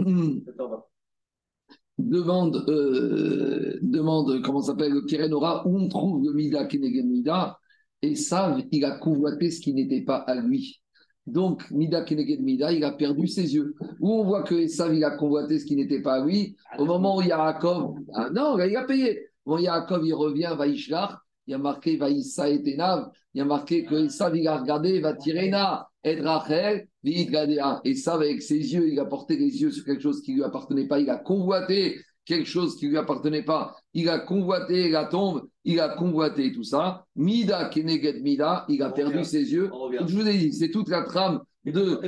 [1.99, 7.59] demande, euh, demande, comment s'appelle, le Kerenora, où on trouve le Mida Keneged Mida,
[8.03, 10.81] et Sav, il a convoité ce qui n'était pas à lui.
[11.27, 13.75] Donc, Mida Keneged Mida, il a perdu ses yeux.
[14.01, 17.17] Où on voit que Sav, il a convoité ce qui n'était pas lui, au moment
[17.17, 19.27] où Yaakov, ah non, il a payé.
[19.45, 23.85] Bon, Yaakov, il revient, va Ishlach, il a marqué Vaïssa et Tenav, il a marqué
[23.85, 28.89] que Sav, il a regardé, va tirer Na, et Rachel, et Sav, avec ses yeux,
[28.89, 31.17] il a porté les yeux sur quelque chose qui ne lui appartenait pas, il a
[31.17, 35.89] convoité quelque chose qui ne lui appartenait pas, il a convoité la tombe, il a
[35.89, 37.07] convoité tout ça.
[37.15, 39.71] Mida Keneged Mida, il a perdu ses yeux.
[40.07, 42.01] Je vous ai dit, c'est toute la trame de.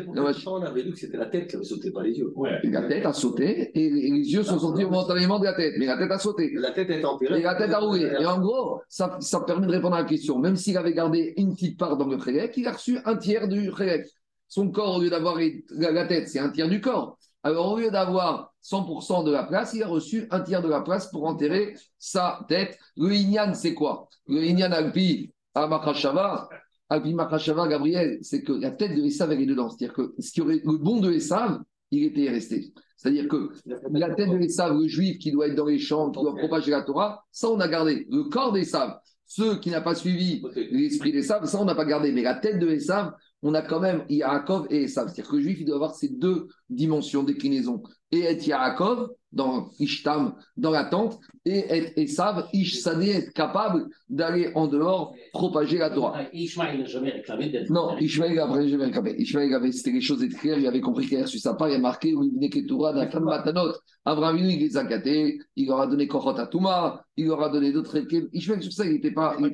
[0.46, 2.33] On avait vu que c'était la tête qui avait sauté, pas les yeux.
[2.64, 5.96] La tête a sauté et les yeux sont sortis momentanément de la tête, mais la
[5.96, 6.50] tête a sauté.
[6.54, 7.40] La tête est enterrée.
[7.40, 8.11] Et la tête a roulé.
[8.20, 10.38] Et en gros, ça, ça permet de répondre à la question.
[10.38, 13.48] Même s'il avait gardé une petite part dans le Khélek, il a reçu un tiers
[13.48, 14.07] du Khélek.
[14.48, 15.38] Son corps, au lieu d'avoir
[15.70, 17.17] la tête, c'est un tiers du corps.
[17.48, 20.82] Alors, au lieu d'avoir 100% de la place, il a reçu un tiers de la
[20.82, 22.78] place pour enterrer sa tête.
[22.94, 24.11] Le Inyan, c'est quoi?
[24.26, 26.46] Le Inyan Alpi à Makashava,
[26.90, 29.70] Alpi Makashava, Gabriel, c'est que la tête de Esav, elle est dedans.
[29.70, 32.74] C'est-à-dire que ce qui aurait, le bon de Esav, il était resté.
[32.98, 36.20] C'est-à-dire que la tête de Esav, le juif qui doit être dans les champs, qui
[36.20, 38.06] doit propager la Torah, ça, on a gardé.
[38.11, 42.12] Le corps d'Esav, ceux qui n'ont pas suivi l'esprit d'Esav, ça, on n'a pas gardé.
[42.12, 45.07] Mais la tête de Esav, on a quand même Yaakov et Esav.
[45.07, 47.83] C'est-à-dire que le juif, il doit avoir ces deux dimensions, déclinaisons.
[48.11, 54.51] Et être Yaakov, dans Ishtam, dans la tente, et être Esav, Ishsadé, être capable d'aller
[54.55, 56.22] en dehors, propager la Torah.
[56.33, 57.70] Ishmael n'a jamais réclamé d'être.
[57.70, 59.14] Non, Ishmael n'a jamais réclamé.
[59.18, 61.74] Ishmael avait, c'était les choses claires, il avait compris qu'il a reçu sa part, il
[61.74, 63.72] a marqué où il venait que Torah d'un femme matanot.
[64.05, 67.72] Abraham, il les a gâtés, il leur a donné Kochot Touma, il leur a donné
[67.72, 67.98] d'autres.
[68.33, 69.37] Ishmael, sur ça, il n'était pas.
[69.38, 69.51] Il,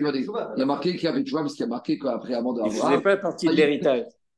[0.57, 2.67] il a marqué qu'il y avait vois, parce qu'il a marqué qu'après, avant de Il
[2.67, 3.74] ne faisait pas partie de l'héritage.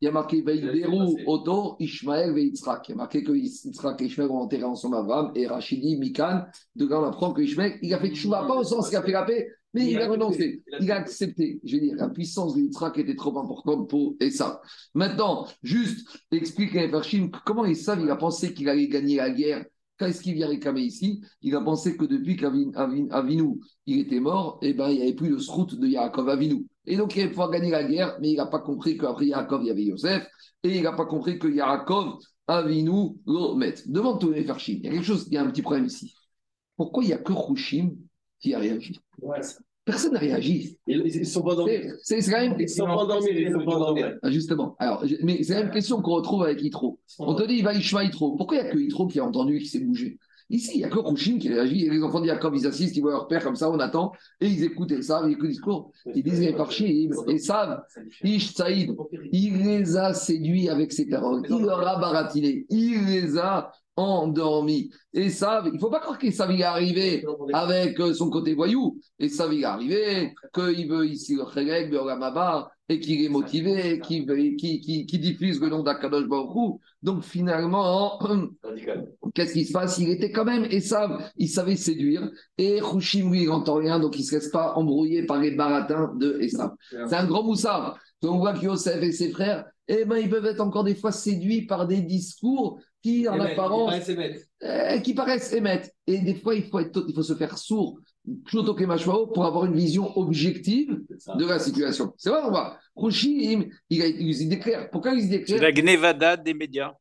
[0.03, 2.89] Il y a marqué Veïberou, Oto, Ishmael, Yitzhak.
[2.89, 6.45] Il y a marqué que Yitzhak et Ishmael ont enterré ensemble Abraham et Rachidi, Mikan.
[6.75, 9.03] De là, on apprend que Ishmael, il a fait Tchouva, pas au sens qu'il a
[9.03, 10.63] fait la paix, mais il a renoncé.
[10.81, 11.61] Il a accepté.
[11.65, 14.61] Je veux dire, la puissance de Yitzhak était trop importante pour Essa.
[14.93, 19.65] Maintenant, juste expliquer à Farshim comment Essa, il a pensé qu'il allait gagner la guerre.
[19.99, 24.75] Qu'est-ce qu'il vient réclamer ici Il a pensé que depuis qu'Avinu il était mort, eh
[24.75, 26.67] ben, il n'y avait plus de route de Yaakov Avinu.
[26.87, 29.63] Et donc, il allait pouvoir gagner la guerre, mais il n'a pas compris qu'après Yaakov,
[29.63, 30.27] il y avait Yosef,
[30.63, 33.75] et il n'a pas compris que Yaakov, Avinu, Lomet.
[33.87, 35.87] Devant tous les Farshim, il y a quelque chose, il y a un petit problème
[35.87, 36.15] ici.
[36.77, 37.91] Pourquoi il n'y a que Rouchim
[38.41, 39.01] qui a réagi?
[39.85, 40.77] Personne n'a réagi.
[40.87, 41.79] Ils ne sont pas dormis.
[42.03, 42.57] C'est quand même.
[42.59, 44.03] Ils sont pas dormis, ils sont pas dormis.
[44.23, 44.75] Ah, justement.
[44.79, 46.99] Alors, mais c'est la même question qu'on retrouve avec Yitro.
[47.19, 48.37] On te dit, il va Ishma Yitro.
[48.37, 50.19] Pourquoi il n'y a que Yitro qui a entendu, qui s'est bougé?
[50.49, 51.87] Ici, il n'y a que Rouchim qui réagit.
[51.87, 54.13] Et les enfants de Jacob, ils assistent, ils voient leur père comme ça, on attend.
[54.41, 55.93] Et ils écoutent et savent, ils écoutent le discours.
[56.15, 57.83] Ils disent, mais Farchim, et savent,
[58.23, 58.95] Ish Saïd,
[59.33, 61.43] il les a séduits avec ses paroles.
[61.49, 62.67] Il leur a baratiné.
[62.71, 64.91] Il les a endormis.
[65.13, 69.01] Et ça, il ne faut pas croire qu'Esav est arrivé avec son côté voyou.
[69.19, 73.99] Et ça, il est arrivé qu'il veut ici le Chelek, Beogamaba, et qu'il est motivé,
[74.01, 78.19] qu'il qui, qui, qui, diffuse le nom d'Akadosh Baruch Donc finalement,
[79.35, 79.99] qu'est-ce qui se passe?
[79.99, 82.31] Il était quand même Esav, il savait séduire.
[82.59, 85.53] Et Hushim, lui, il n'entend rien, donc il ne se laisse pas embrouiller par les
[85.53, 86.73] baratins de Esav.
[86.91, 87.99] C'est un grand moussard.
[88.23, 91.13] On voit que Yosef et ses frères, eh ben, ils peuvent être encore des fois
[91.13, 93.95] séduits par des discours qui, en apparence,
[94.63, 95.91] euh, qui paraissent émettre.
[96.09, 98.01] Et des fois, il faut, être, il faut se faire sourd,
[99.33, 101.01] pour avoir une vision objective
[101.37, 102.13] de la situation.
[102.17, 102.79] C'est vrai, on voit.
[102.97, 104.89] Rouchim, il a des.
[104.91, 106.93] Pourquoi il C'est la gnevada des médias.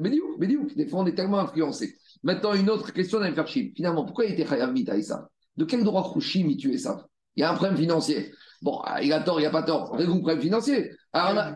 [0.00, 1.94] Médiou, Médiou, des fois, on est tellement influencé.
[2.22, 3.70] Maintenant, une autre question d'Inferchim.
[3.76, 7.06] Finalement, pourquoi il était Chayav Mita ça De quel droit Rouchim il tuait ça?
[7.36, 8.32] Il y a un problème financier.
[8.62, 9.92] Bon, il a tort, il n'y a pas tort.
[9.94, 10.90] Raison problème financier.
[11.12, 11.54] Alors,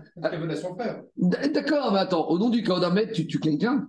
[1.16, 3.88] D'accord, mais attends, au nom du Kaudamet, tu tues quelqu'un?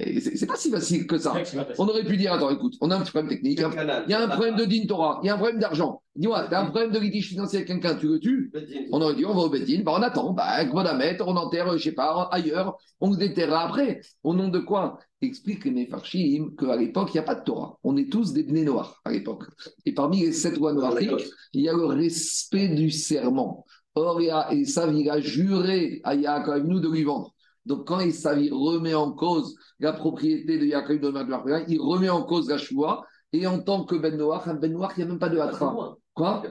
[0.00, 1.34] C'est pas si facile que ça.
[1.78, 3.60] On aurait pu dire, attends, écoute, on a un petit problème technique.
[3.60, 6.02] Il y a un problème de din Torah, il y a un problème d'argent.
[6.14, 8.52] Dis-moi, tu as un problème de litige financier avec quelqu'un, tu le tues
[8.90, 11.92] On aurait dit, on va au Bedin, bah, on attend, bah, on enterre, je sais
[11.92, 14.00] pas, ailleurs, on vous déterrera après.
[14.22, 14.98] Au nom de quoi?
[15.20, 17.78] Explique les Farshim qu'à l'époque, il n'y a pas de Torah.
[17.84, 19.44] On est tous des bnés noirs à l'époque.
[19.86, 23.64] Et parmi les sept lois noires, il y a le respect du serment.
[23.94, 27.34] Or, il a, et ça, il a juré à Yaakov nous de lui vendre.
[27.66, 32.22] Donc, quand Esav remet en cause la propriété de Yaakov de Maglar, il remet en
[32.22, 33.04] cause la choix.
[33.32, 35.38] Et en tant que Ben Noach, un Ben Noach, il n'y a même pas de
[35.38, 35.96] Hatra.
[36.14, 36.42] Quoi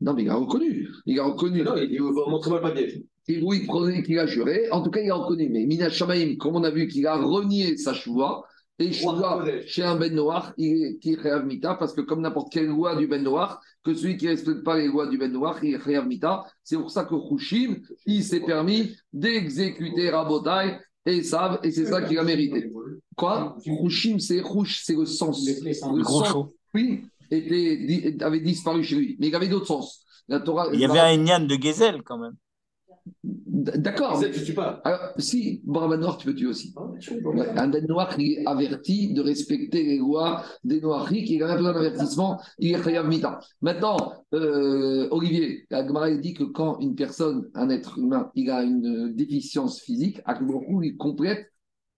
[0.00, 0.88] Non, mais il a reconnu.
[1.04, 1.62] Il a reconnu.
[1.62, 3.06] Non, il montre-moi le papier.
[3.28, 4.70] Et oui, il qu'il a juré.
[4.70, 5.48] En tout cas, il a reconnu.
[5.50, 8.44] Mais Mina Shamaim, comme on a vu qu'il a renié sa choix,
[8.78, 9.66] Et Roi Shua, Kodesh.
[9.66, 13.22] chez un Ben Noir, il est Mita, parce que comme n'importe quelle loi du Ben
[13.22, 16.44] Noir, que celui qui ne respecte pas les lois du Ben Noir, il est Mita.
[16.64, 22.02] C'est pour ça que Hushim, il s'est permis d'exécuter Rabotai et Sav, et c'est ça
[22.02, 22.70] qu'il a mérité.
[23.16, 23.56] Quoi?
[23.66, 25.46] Hushim, c'est Hush, c'est le sens.
[25.46, 26.54] Le sens, chaud.
[26.74, 30.04] oui, était, avait disparu chez lui, mais il avait d'autres sens.
[30.28, 32.36] La Torah, Il y avait un Inyan de Gezel quand même.
[33.52, 34.16] D'accord.
[34.16, 34.80] Ça, tu tues pas.
[34.82, 36.72] Alors, si, Ben Noir, tu peux tuer aussi?
[36.74, 41.42] Ah, Ouais, Un Ben Noir qui est averti de respecter les lois des Noiries, qui
[41.42, 43.40] a besoin d'avertissement, il est Chayav Mita.
[43.60, 48.62] Maintenant, euh, Olivier, la Gemara dit que quand une personne, un être humain, il a
[48.62, 51.52] une déficience physique, à beaucoup, il complète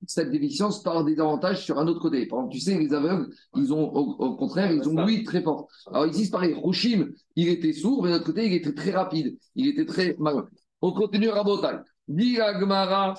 [0.06, 2.26] cette déficience par des avantages sur un autre côté.
[2.26, 5.40] Par exemple, tu sais, les aveugles, ils ont, au, au contraire, ils ont l'ouïe très
[5.40, 5.68] fort.
[5.90, 6.52] Alors ici, c'est pareil.
[6.52, 9.38] Roshim, il était sourd, mais de l'autre côté, il était très rapide.
[9.54, 10.46] Il était très malin.
[10.86, 11.78] On continue Rabotai.
[12.06, 13.16] Dit Echad.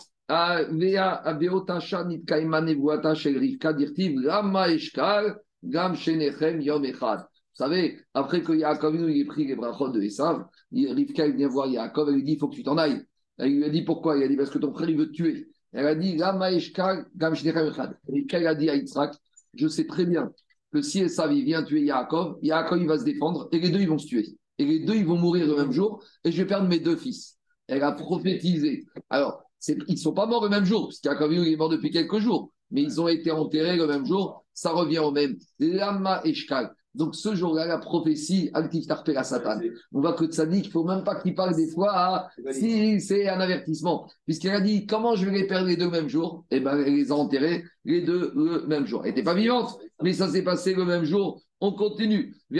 [7.57, 11.47] Vous savez, après que Yaakov il ait pris les brachot de Esav, Rivka, il vient
[11.47, 13.03] voir Yaakov, elle lui dit, il faut que tu t'en ailles.
[13.39, 14.15] Elle lui a dit, pourquoi?
[14.15, 15.47] Il a dit, parce que ton frère, il veut te tuer.
[15.73, 17.33] Elle a dit, Lama Eshkal, Gam.
[17.33, 19.15] Rivka, il a dit à Yitzhak,
[19.55, 20.31] je sais très bien
[20.71, 23.89] que si Esav, vient tuer Yaakov, Yaakov, il va se défendre, et les deux, ils
[23.89, 24.37] vont se tuer.
[24.59, 26.95] Et les deux, ils vont mourir le même jour, et je vais perdre mes deux
[26.95, 27.34] fils.
[27.67, 28.85] Elle a prophétisé.
[29.09, 31.89] Alors, ils ne sont pas morts le même jour, parce qu'Yaakov il est mort depuis
[31.89, 35.35] quelques jours, mais ils ont été enterrés le même jour, ça revient au même.
[35.59, 36.71] Lama Eshkal.
[36.95, 39.59] Donc ce jour-là, la prophétie, Altif Tarpe la Satan.
[39.91, 43.27] On voit que Tzadik, il ne faut même pas qu'il parle des fois si c'est
[43.27, 44.09] un avertissement.
[44.25, 46.79] Puisqu'elle a dit comment je vais les perdre les deux le même jour Eh bien,
[46.79, 49.01] elle les a enterrés les deux le même jour.
[49.03, 51.41] Elle n'était pas vivante, mais ça s'est passé le même jour.
[51.61, 52.35] On continue.
[52.51, 52.59] C'est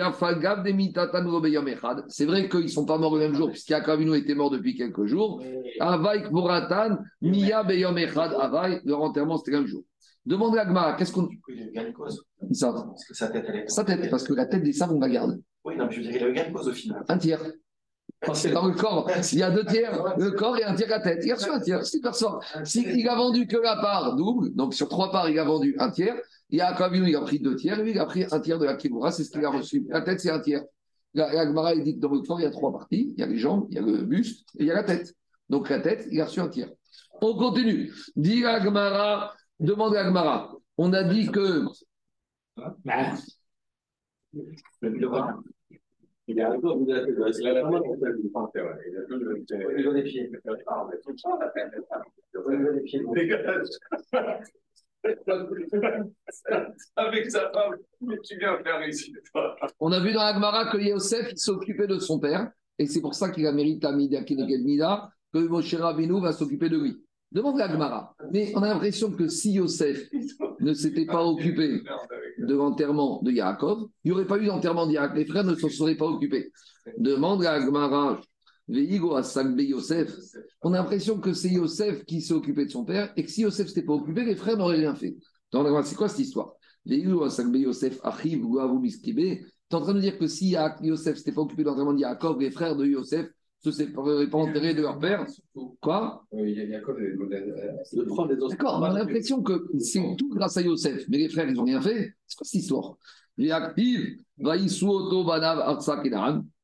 [2.26, 5.44] vrai qu'ils ne sont pas morts le même jour, puisqu'Yakavino était mort depuis quelques jours.
[5.80, 9.84] Avaik Moratan, Mia Beyom Echad, Avaik, leur enterrement c'était le même jour.
[10.26, 12.26] Demande à Gmara, qu'est-ce qu'on Il a eu gain de cause.
[12.42, 13.70] dit ça Parce que sa tête.
[13.70, 15.40] Sa tête, parce que la tête des sables, on la garde.
[15.64, 17.04] Oui, non, mais je veux dire, il a eu gain de cause au final.
[17.08, 17.42] Un tiers.
[18.24, 21.24] Dans le corps, il y a deux tiers, le corps et un tiers la tête.
[21.24, 22.34] Il a reçu un tiers, c'est personne.
[22.64, 25.92] S'il a vendu que la part double, donc sur trois parts, il a vendu un
[25.92, 26.16] tiers,
[26.50, 28.58] il y a Akavinu, il a pris deux tiers, lui, il a pris un tiers
[28.58, 29.86] de la Kimura, c'est ce qu'il a reçu.
[29.90, 30.64] La tête, c'est un tiers.
[31.14, 33.14] La, la Gemara, il dit que dans le corps, il y a trois parties.
[33.16, 34.84] Il y a les jambes, il y a le buste et il y a la
[34.84, 35.14] tête.
[35.50, 36.70] Donc la tête, il a reçu un tiers.
[37.22, 37.94] On continue.
[38.16, 40.52] Dit la Gemara, demande à la Gemara.
[40.78, 41.66] On a dit que
[46.28, 47.64] Il vous avez- c'est la.
[47.64, 47.72] Au
[49.76, 50.32] niveau des pieds.
[50.68, 52.46] Ah, mais tout le.
[52.46, 53.08] Au niveau des pieds.
[56.96, 59.56] Avec sa femme, mais tu viens faire ici, toi.
[59.80, 63.14] On a vu dans Agmara que Yosef il s'occupait de son père, et c'est pour
[63.14, 67.06] ça qu'il a mérité à Mida, que Moshe Rabbeinu va s'occuper de lui.
[67.36, 68.16] Demande à Agmara.
[68.32, 70.10] Mais on a l'impression que si Yosef
[70.62, 71.82] ne s'était pas occupé
[72.40, 75.18] de l'enterrement de Yaakov, il n'y aurait pas eu d'enterrement de Yaakov.
[75.18, 76.54] Les frères ne s'en seraient pas occupés.
[76.98, 77.60] Demande à
[79.24, 80.16] Sagbe Yosef.
[80.62, 83.42] On a l'impression que c'est Yosef qui s'est occupé de son père et que si
[83.42, 85.18] Yosef s'était pas occupé, les frères n'auraient rien fait.
[85.52, 86.54] C'est quoi cette histoire?
[86.86, 89.18] Yosef, Achiv, Guavu, Miskibe.
[89.18, 89.24] Tu
[89.72, 92.40] es en train de dire que si Yosef s'était pas occupé de l'enterrement de Yaakov,
[92.40, 93.28] les frères de Yosef
[93.72, 95.26] se pas enterrés de leur père.
[95.82, 98.52] Quoi Il y a Jacob et Le prendre des os.
[98.52, 101.64] D'accord, on a l'impression que c'est tout grâce à Yosef, mais les frères, ils n'ont
[101.64, 102.14] rien fait.
[102.28, 102.98] C'est quoi cette histoire.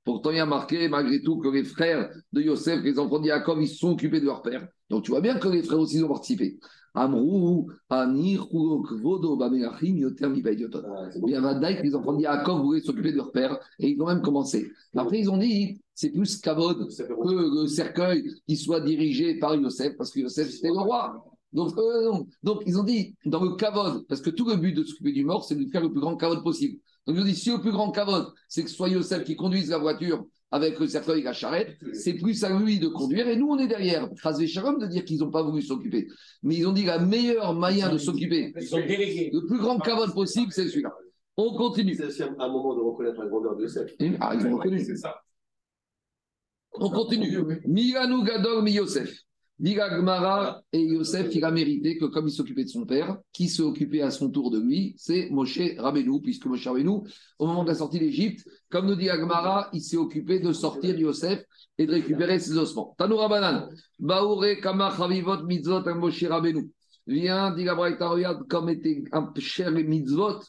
[0.03, 3.27] Pourtant, il y a marqué, malgré tout, que les frères de Yosef, les enfants de
[3.27, 4.67] Yaakov, ils se sont occupés de leur père.
[4.89, 6.57] Donc, tu vois bien que les frères aussi ont participé.
[6.93, 10.81] Amrou, Anir, Vodo, Bamelachim, Yoter, Mibaïdiotot.
[11.25, 14.01] Il y avait Daïk, les enfants de Yaakov voulaient s'occuper de leur père, et ils
[14.01, 14.71] ont même commencé.
[14.95, 19.95] Après, ils ont dit, c'est plus Kavod que le cercueil qui soit dirigé par Yosef,
[19.97, 21.23] parce que Yosef, c'était le roi.
[21.53, 22.27] Donc, eux, non.
[22.43, 25.25] Donc, ils ont dit, dans le kavod, parce que tout le but de s'occuper du
[25.25, 26.79] mort, c'est de faire le plus grand kavod possible.
[27.05, 29.35] Donc, ils ont dit, si le plus grand kavod, c'est que ce soit Yosef qui
[29.35, 33.27] conduise la voiture avec le cercueil et la charrette, c'est plus à lui de conduire,
[33.27, 34.09] et nous, on est derrière.
[34.21, 36.07] Chazvé Shalom de dire qu'ils n'ont pas voulu s'occuper.
[36.43, 40.67] Mais ils ont dit, la meilleure moyen de s'occuper, le plus grand kavod possible, c'est
[40.67, 40.93] celui-là.
[41.37, 41.95] On continue.
[41.95, 43.91] C'est aussi un un moment de reconnaître la grandeur de Yosef.
[44.19, 44.79] Ah, ils ont reconnu.
[44.83, 45.15] C'est ça.
[46.73, 47.37] On continue.
[47.65, 49.25] Milanou Gadol mi Yosef.
[49.61, 53.61] Gmara et Yosef, il a mérité que comme il s'occupait de son père, qui s'est
[53.61, 57.01] occupé à son tour de lui, c'est Moshe Rabbeinu, puisque Moshe Rabbeinu,
[57.37, 60.97] au moment de la sortie d'Égypte, comme nous dit Agmara, il s'est occupé de sortir
[60.97, 61.43] Yosef
[61.77, 62.95] et de récupérer ses ossements.
[62.97, 66.71] Tanoura Banan, Baoure Kama Chavivot Mitzvot Moshe Rabbeinu.
[67.05, 67.75] Viens, dit la
[68.49, 70.39] comme était un cher les mitzvot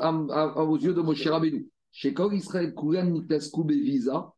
[0.00, 1.68] aux yeux de Moshe Rabbeinu.
[1.92, 4.34] Chez Kol Israël, Kulan Nitasek Mitzvot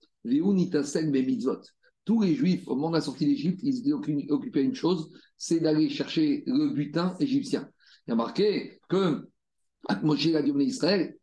[2.04, 4.74] tous les juifs, au moment de la sortie d'Égypte, ils étaient occu- occupés à une
[4.74, 7.68] chose, c'est d'aller chercher le butin égyptien.
[8.06, 9.28] Il y a marqué que
[10.02, 11.16] Moshe a dit Israël.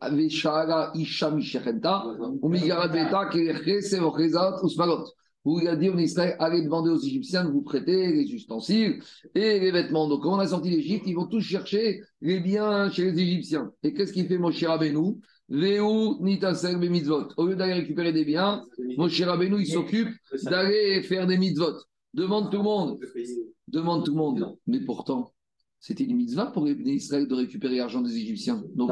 [5.46, 9.02] Où il a dit au Israël, allez demander aux Égyptiens de vous prêter les ustensiles
[9.34, 10.08] et les vêtements.
[10.10, 13.72] Donc, quand on a sorti d'Égypte, ils vont tous chercher les biens chez les Égyptiens.
[13.84, 15.16] Et qu'est-ce qu'il fait Moshe Rabbeinu?
[15.50, 17.30] Veu Nitasel Mitzvot.
[17.38, 18.64] Au lieu d'aller récupérer des biens,
[18.98, 20.10] Moshe Rabbeinu, il s'occupe
[20.44, 21.74] d'aller faire des mitzvot.
[22.14, 23.00] Demande tout le monde.
[23.68, 24.58] Demande tout le monde.
[24.66, 25.34] Mais pourtant,
[25.80, 28.64] c'était une mitzvah pour les Israël de récupérer l'argent des Égyptiens.
[28.76, 28.92] Donc,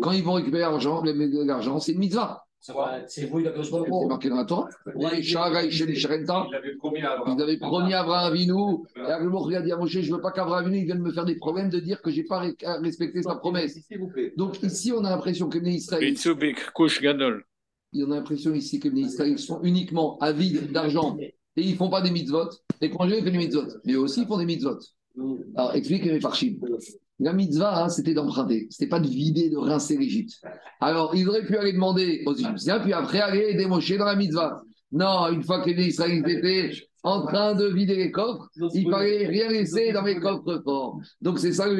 [0.00, 2.44] quand ils vont récupérer l'argent, l'argent, c'est une mitzvah.
[2.60, 4.68] C'est vous, il a C'est marqué dans la Torah.
[6.50, 7.36] Il avait promis à Abraham.
[7.38, 8.84] Ils avaient promis à Abraham Avinu.
[8.96, 11.12] Et Abraham a dit à Moshe, je ne veux pas qu'Abraham Avinu il vienne me
[11.12, 12.44] faire des problèmes de dire que je n'ai pas
[12.80, 13.78] respecté sa promesse.
[14.36, 15.78] Donc ici, on a l'impression que les
[17.00, 17.44] Gadol.
[17.94, 21.16] on a l'impression ici que les sont uniquement avides d'argent
[21.58, 22.50] et ils ne font pas des mitzvot.
[22.80, 23.66] L'étranger fait des mitzvot.
[23.84, 24.78] Mais eux aussi, ils font des mitzvot.
[25.56, 26.56] Alors, explique les Farshim.
[27.20, 28.68] La mitzvah, hein, c'était d'emprunter.
[28.70, 30.40] C'était pas de vider, de rincer l'Égypte.
[30.80, 34.62] Alors, ils auraient pu aller demander aux Égyptiens, puis après aller Moshe dans la mitzvah.
[34.92, 36.70] Non, une fois que les Israéliens étaient
[37.02, 41.00] en train de vider les coffres, il fallait rien laisser dans les coffres forts.
[41.20, 41.74] Donc, c'est ça le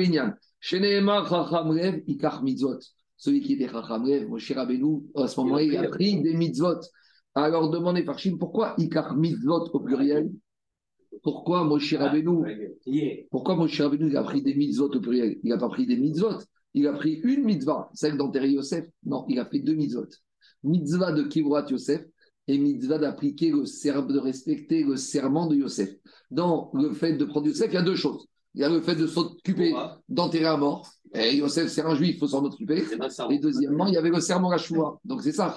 [1.71, 2.81] Rev, Ikar Mitzvot.
[3.17, 6.81] Celui qui était Chacham Rev, Moshe Rabbeinu, à ce moment-là, il a pris des mitzvot.
[7.35, 10.31] Alors, demandez Farshim, pourquoi Ikar Mitzvot au pluriel?
[11.23, 12.45] Pourquoi Moshe Rabbeinu
[13.31, 15.39] pourquoi Moshe Rabbeinu il a pris des mitzvot au pluriel?
[15.43, 16.39] Il n'a pas pris des mitzvot.
[16.75, 18.87] Il a pris une mitzvah, celle d'enterrer Yosef.
[19.05, 20.07] Non, il a fait deux mitzvot.
[20.63, 22.05] Mitzvah de Kivrat Yosef
[22.47, 25.91] et mitzvah d'appliquer le serment, de respecter le serment de Yosef.
[26.31, 28.27] Dans le fait de prendre Yosef, il y a deux choses.
[28.55, 29.75] Il y a le fait de s'occuper
[30.09, 30.91] d'enterrer un mort.
[31.15, 32.83] Et Yosef, c'est un juif, il faut s'en occuper.
[33.31, 34.99] Et deuxièmement, il y avait le serment Rachua.
[35.05, 35.55] Donc c'est ça,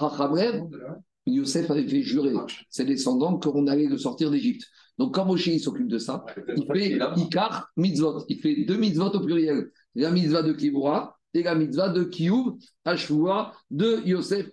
[1.26, 2.34] Yosef avait fait jurer
[2.68, 4.64] ses descendants qu'on allait le sortir d'Égypte.
[4.98, 6.24] Donc quand Moshe s'occupe de ça,
[6.56, 8.24] il fait Ikar mitzvot.
[8.28, 9.70] Il fait deux mitzvot au pluriel.
[9.94, 14.50] La mitzvah de Kibura et la mitzvah de Kiyuv, Ashua, de Yosef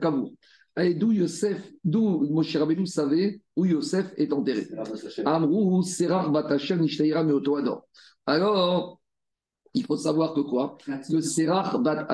[0.00, 0.30] Kavur.
[0.76, 4.68] Et d'où Yosef, d'où Moshe Rabbeinu savait où Yosef est enterré.
[5.24, 7.86] Amrou, Serar, Batachel, Nishtaïra, Meoto Ador.
[8.26, 8.99] Alors,
[9.74, 10.76] il faut savoir que quoi?
[10.86, 12.06] Le Serar Bat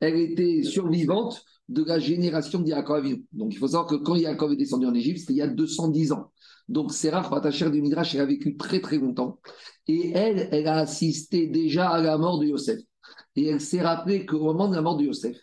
[0.00, 3.24] elle était survivante de la génération d'Yaakov Avinu.
[3.32, 5.48] Donc il faut savoir que quand Yaakov est descendu en Égypte, c'était il y a
[5.48, 6.32] 210 ans.
[6.68, 9.38] Donc Serach Bat Asher du Midrash, elle a vécu très très longtemps.
[9.88, 12.80] Et elle, elle a assisté déjà à la mort de Yosef.
[13.36, 15.36] Et elle s'est rappelée qu'au moment de la mort de Yosef,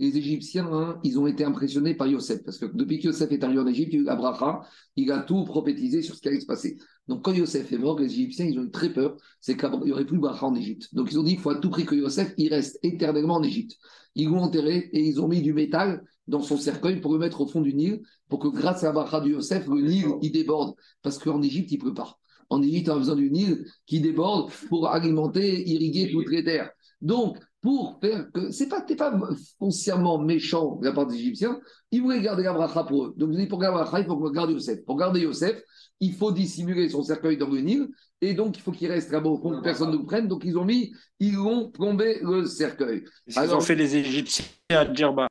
[0.00, 2.42] les Égyptiens, hein, ils ont été impressionnés par Yosef.
[2.42, 4.62] Parce que depuis que Yosef est arrivé en Égypte, il y a eu Abraha,
[4.96, 6.78] il a tout prophétisé sur ce qui allait se passer.
[7.06, 9.92] Donc quand Yosef est mort, les Égyptiens, ils ont eu très peur, c'est qu'il n'y
[9.92, 10.88] aurait plus de Bracha en Égypte.
[10.94, 13.42] Donc ils ont dit qu'il faut à tout prix que Yosef, il reste éternellement en
[13.42, 13.76] Égypte.
[14.14, 17.42] Ils l'ont enterré et ils ont mis du métal dans son cercueil pour le mettre
[17.42, 20.32] au fond du Nil, pour que grâce à la Bracha de Yosef, le Nil, il
[20.32, 20.74] déborde.
[21.02, 22.18] Parce qu'en Égypte, il ne pleut pas.
[22.48, 26.70] En Égypte, on a besoin du Nil qui déborde pour alimenter, irriguer toutes les terres.
[27.02, 28.50] Donc, pour faire que.
[28.50, 29.18] C'est pas, t'es pas
[29.58, 33.14] foncièrement méchant de la part des Égyptiens, ils voulaient garder la bracha pour eux.
[33.16, 34.84] Donc, vous dites, pour garder la bracha, il faut garder Yosef.
[34.84, 35.62] Pour garder Yosef,
[36.00, 37.88] il faut dissimuler son cercueil dans le Nil,
[38.22, 40.28] et donc il faut qu'il reste là-bas au fond, que personne ne le prenne.
[40.28, 43.04] Donc, ils ont mis, ils ont plombé le cercueil.
[43.26, 45.28] Ils Alors- ont fait les Égyptiens à Djerba?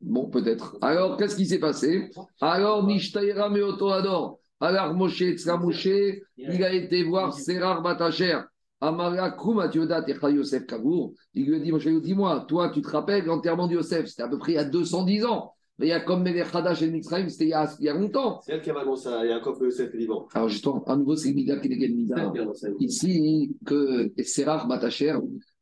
[0.00, 0.78] Bon, peut-être.
[0.80, 2.10] Alors, qu'est-ce qui s'est passé?
[2.40, 4.40] Alors, Mishtaïra Meoto Ador.
[4.58, 5.22] Alors, Moshe,
[5.60, 5.88] Moshe,
[6.36, 8.40] il a été voir Serar Batacher.
[8.80, 11.12] Amara Koum Atiodat Echa Yosef Kabour.
[11.34, 14.38] Il lui a dit, dis-moi, toi, tu te rappelles l'enterrement de Yosef C'était à peu
[14.38, 15.52] près il y a 210 ans.
[15.78, 17.88] Mais il y a comme Melech Hadash et Mitzrayim, c'était il, y a- il y
[17.88, 18.40] a longtemps.
[18.44, 20.26] C'est elle qui avait annoncé à Yaakov que Yosef est vivant.
[20.34, 22.32] Alors, justement, à nouveau, c'est Mida qui elle Mida.
[22.80, 25.14] Ici, que Serar Batacher,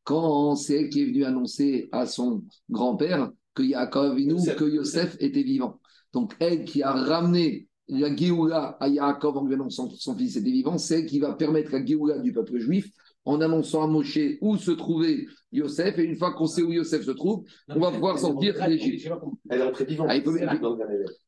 [0.02, 4.56] quand c'est elle qui est venue annoncer à son grand-père que Yaakov Yosef.
[4.56, 5.78] que Yosef était vivant.
[6.12, 10.36] Donc, elle qui a ramené la Géoula à Yaakov en lui annonçant que son fils
[10.36, 12.90] était vivant, c'est elle qui va permettre la Géoula du peuple juif
[13.28, 15.98] en annonçant à Moshe où se trouvait Yosef.
[15.98, 19.08] Et une fois qu'on sait où Yosef se trouve, on va pouvoir sortir d'Égypte.
[19.50, 20.08] Elle est rentrée vivante.
[20.10, 20.48] Ah, C'est.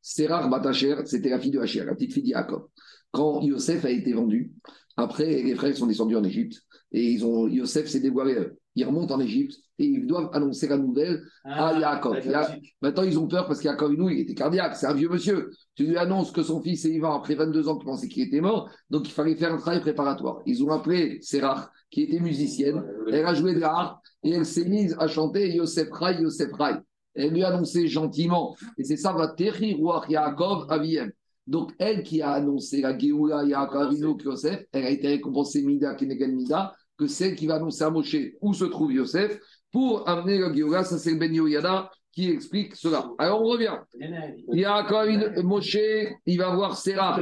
[0.00, 2.68] Sérar Batacher, c'était la fille de Hachir, la petite fille d'Yaakov.
[3.10, 4.52] Quand Yosef a été vendu,
[4.96, 8.36] après, les frères sont descendus en Égypte et ils ont, Yosef s'est dévoilé.
[8.36, 8.59] à eux.
[8.76, 12.18] Ils remontent en Égypte et ils doivent annoncer la nouvelle à Yaakov.
[12.82, 15.50] Maintenant, ils ont peur parce qu'Yaakov, nous, il était cardiaque, c'est un vieux monsieur.
[15.74, 18.40] Tu lui annonces que son fils est vivant après 22 ans, tu pensais qu'il était
[18.40, 20.40] mort, donc il fallait faire un travail préparatoire.
[20.46, 24.46] Ils ont appelé Sérach, qui était musicienne, elle a joué de la harpe et elle
[24.46, 26.74] s'est mise à chanter Yosef Rai, Yosef Rai.
[27.14, 31.10] Elle lui a annoncé gentiment, et c'est ça, va Tehi Ruach Yaakov Aviem.
[31.46, 36.36] Donc, elle qui a annoncé la Géoula Yaakov Yosef, elle a été récompensée Mida Kenegen
[36.36, 39.40] Mida, que celle qui va annoncer à Moshe où se trouve Yosef,
[39.72, 43.08] pour amener la Géoula, ça c'est le Ben Yoyada, qui explique cela.
[43.18, 43.78] Alors on revient.
[44.52, 45.78] Il y a quand une Moshe,
[46.26, 47.18] il va voir Serah.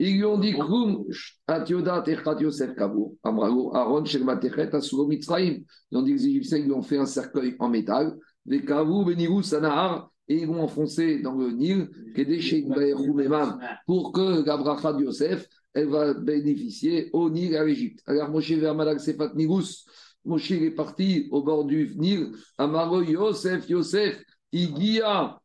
[0.00, 1.04] Ils lui ont dit Krum,
[1.46, 5.58] Atioda, Techat Yosef Kabour, Amrago, Aaron, Shelmatechet, Asulo Mitzraim.
[5.90, 8.16] Ils ont dit que les Égyptiens ils lui ont fait un cercueil en métal.
[8.46, 11.88] Les Kavou, Benirou, Sanahar, et ils vont enfoncer dans le Nil,
[13.86, 18.02] pour que la bracha de Yosef, elle va bénéficier au Nil et à l'Égypte.
[18.06, 19.84] Alors Moshe vers Malak Sefat Nirous,
[20.24, 25.38] Moshe est parti au bord du Nil, Amaro Yosef, Yosef, Igia.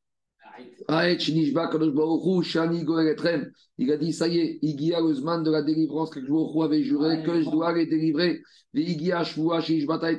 [3.78, 6.82] Il a dit, ça y est, Igia, le Zman de la délivrance que Baruch avait
[6.84, 8.42] juré que je dois les délivrer.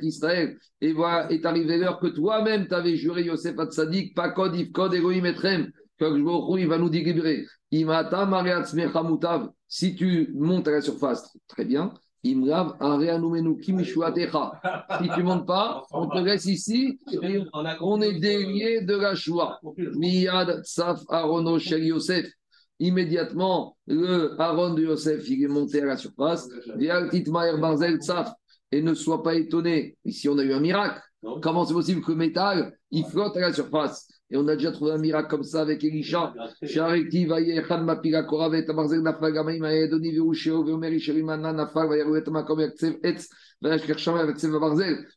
[0.02, 0.58] Israël.
[0.80, 5.72] Et voilà, est arrivé l'heure que toi-même t'avais juré, Yosef Atzadik, Pakod, Ifkod, Elohim Etrem.
[5.98, 7.44] Que Baruch il va nous délivrer.
[7.72, 9.50] Imata, Mariatz, Mechamutav.
[9.68, 11.92] Si tu montes à la surface, très bien.
[12.24, 12.76] Imrav.
[15.00, 16.98] Si tu montes pas, on te laisse ici.
[17.22, 17.40] et
[17.80, 19.60] on est délié de la Shoah.
[19.94, 22.26] Miyad Tsaf Arono Shel Yosef.
[22.80, 26.48] Immédiatement, le Aaron de Yosef, il est monté à la surface.
[27.60, 28.32] Barzel Tsaf.
[28.70, 29.96] Et ne sois pas étonné.
[30.04, 31.00] Ici, on a eu un miracle.
[31.42, 34.08] Comment c'est possible que le métal, il flotte à la surface?
[34.30, 36.34] Et on a déjà trouvé un miracle comme ça avec Elisha.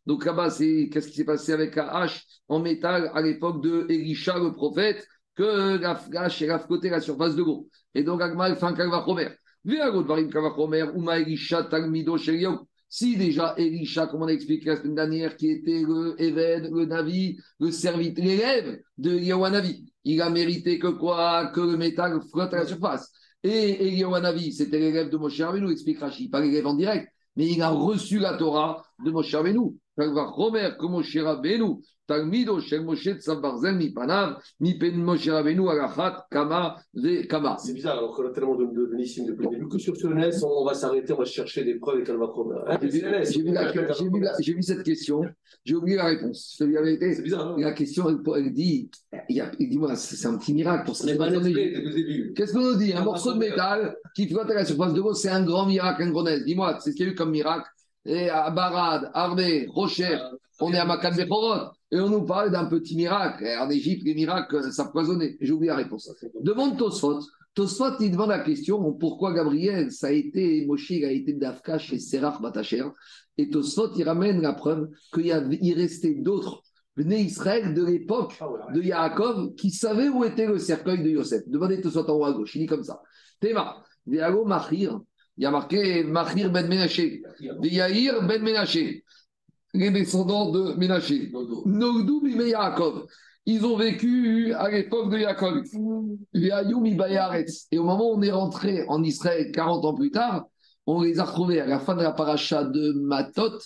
[0.05, 4.39] Donc là-bas, qu'est-ce qui s'est passé avec la hache en métal à l'époque de Elisha
[4.39, 5.05] le prophète
[5.35, 7.67] que la hache est rafcoté la surface de l'eau.
[7.93, 9.31] Et donc Agmal fin Kalvachomer.
[9.65, 11.67] Kalvachomer Uma Elisha.
[12.93, 16.85] Si déjà Elisha, comme on a expliqué la semaine dernière, qui était le Eved, le
[16.85, 19.39] Navi, le serviteur, l'élève de Eliyahu
[20.03, 21.51] il a mérité que quoi?
[21.55, 23.09] Que le métal flotte à la surface.
[23.43, 27.61] Et Eliyahu c'était l'élève de Moshe Rabbeinu, explique Rashi, pas l'élève en direct, mais il
[27.61, 29.71] a reçu la Torah de Moshe Rabbeinu.
[29.97, 31.81] Romer, que Moshe Rabbeinu,
[32.11, 37.55] Talmido, Shel Moshe Tzav Barzel, mi Panav, mi Pen Moshe Rabbeinu, Alachat, Kama, Ve Kama.
[37.57, 40.07] C'est bizarre, alors qu'on a tellement de, de Nissim depuis le début que sur ce
[40.07, 42.53] NS, on va s'arrêter, on va chercher des preuves et qu'elle va prendre.
[44.39, 45.23] J'ai vu, cette question,
[45.63, 46.55] j'ai oublié la réponse.
[46.57, 46.67] C'est
[47.23, 48.89] bizarre, La question, elle, dit,
[49.29, 51.15] il y a- il dit moi, c'est un petit miracle pour ce On qui est
[51.15, 52.33] se pas.
[52.35, 52.93] Qu'est-ce qu'on nous dit?
[52.93, 55.65] Un On morceau de métal qui flotte à la surface de l'eau, c'est un grand
[55.65, 56.23] miracle, un grand.
[56.45, 57.67] Dis-moi, c'est ce qu'il y a eu comme miracle.
[58.05, 60.17] Et à Barad, Armé, Rocher,
[60.59, 63.45] on est à Makan Bechorot, et on nous parle d'un petit miracle.
[63.45, 65.37] Et en Égypte, les miracles, ça poisonnait.
[65.41, 66.09] J'ai oublié la réponse.
[66.41, 67.19] Demande Tosfot.
[67.53, 71.99] Tosfot, il demande la question pourquoi Gabriel, ça a été, Moshe, a été d'Afka chez
[71.99, 72.85] Serach Batacher?
[73.37, 76.63] Et Tosfot, il ramène la preuve qu'il y restait d'autres
[76.97, 81.43] nés Israël de l'époque Ah de Yaakov qui savaient où était le cercueil de Yosef.
[81.47, 82.55] Demandez Tosfot en haut à gauche.
[82.55, 83.01] Il dit comme ça.
[83.39, 83.83] Théma.
[84.05, 85.01] Viago Machir.
[85.37, 87.23] Il y a marqué Machir ben Menaché.
[87.39, 89.03] Yair ben Menaché.
[89.73, 90.75] Les descendants de.
[91.65, 93.05] Nogdou Bime Yaakov.
[93.45, 95.63] Ils ont vécu à l'époque de Yaakov.
[96.95, 97.67] Bayaretz.
[97.71, 100.45] Et au moment où on est rentré en Israël 40 ans plus tard,
[100.85, 103.59] on les a retrouvés à la fin de la paracha de Matot.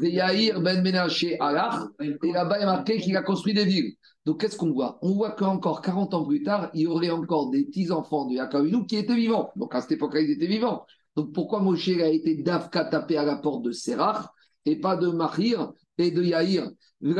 [0.00, 1.74] Yair ben Menaché Alach.
[2.00, 3.94] Et là-bas, il a marqué qu'il a construit des villes.
[4.24, 4.98] Donc, qu'est-ce qu'on voit?
[5.02, 8.68] On voit qu'encore 40 ans plus tard, il y aurait encore des petits-enfants de Yaakov
[8.86, 9.50] qui étaient vivants.
[9.56, 10.84] Donc, à cette époque-là, ils étaient vivants.
[11.16, 14.28] Donc, pourquoi Moshe a été d'Afka tapé à la porte de Serach?
[14.70, 17.16] Et pas de Mahir et de Yair Donc,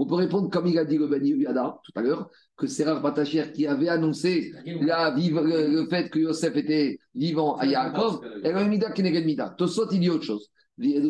[0.00, 3.02] on peut répondre comme il a dit le Bani Yada tout à l'heure, que Serach
[3.02, 8.56] Batacher qui avait annoncé la le, le fait que Yosef était vivant à Yaakov, elle
[8.56, 9.50] a mida keneged mida.
[9.58, 10.48] Tosot, il dit autre chose.
[10.78, 11.00] Et.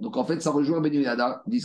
[0.00, 1.60] Donc en fait, ça rejoint Ben Yada, dit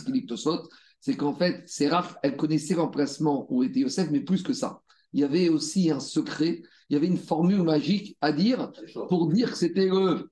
[1.00, 4.82] c'est qu'en fait, Serach, elle connaissait l'emplacement où était Yosef, mais plus que ça.
[5.12, 8.72] Il y avait aussi un secret, il y avait une formule magique à dire
[9.08, 10.28] pour dire que c'était le,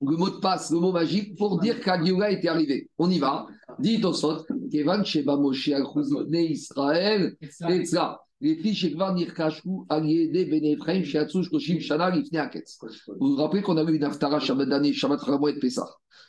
[0.00, 2.88] le mot de passe, le mot magique, pour dire qu'Agioula était arrivé.
[2.96, 3.46] On y va.
[3.80, 5.68] Dit Tosot, Kevan Sheba Moshe
[6.32, 7.36] Israël,
[7.68, 8.24] Etzra.
[8.42, 12.78] Les filles chez Kvar Nirkashku, Aliede, Ben Ephraim, Shiatsu, Shkoshim, Shana, Lifne Aketz.
[13.18, 15.86] Vous vous rappelez qu'on a eu une Haftara Shabbat d'année, Shabbat Ramouet Pessah.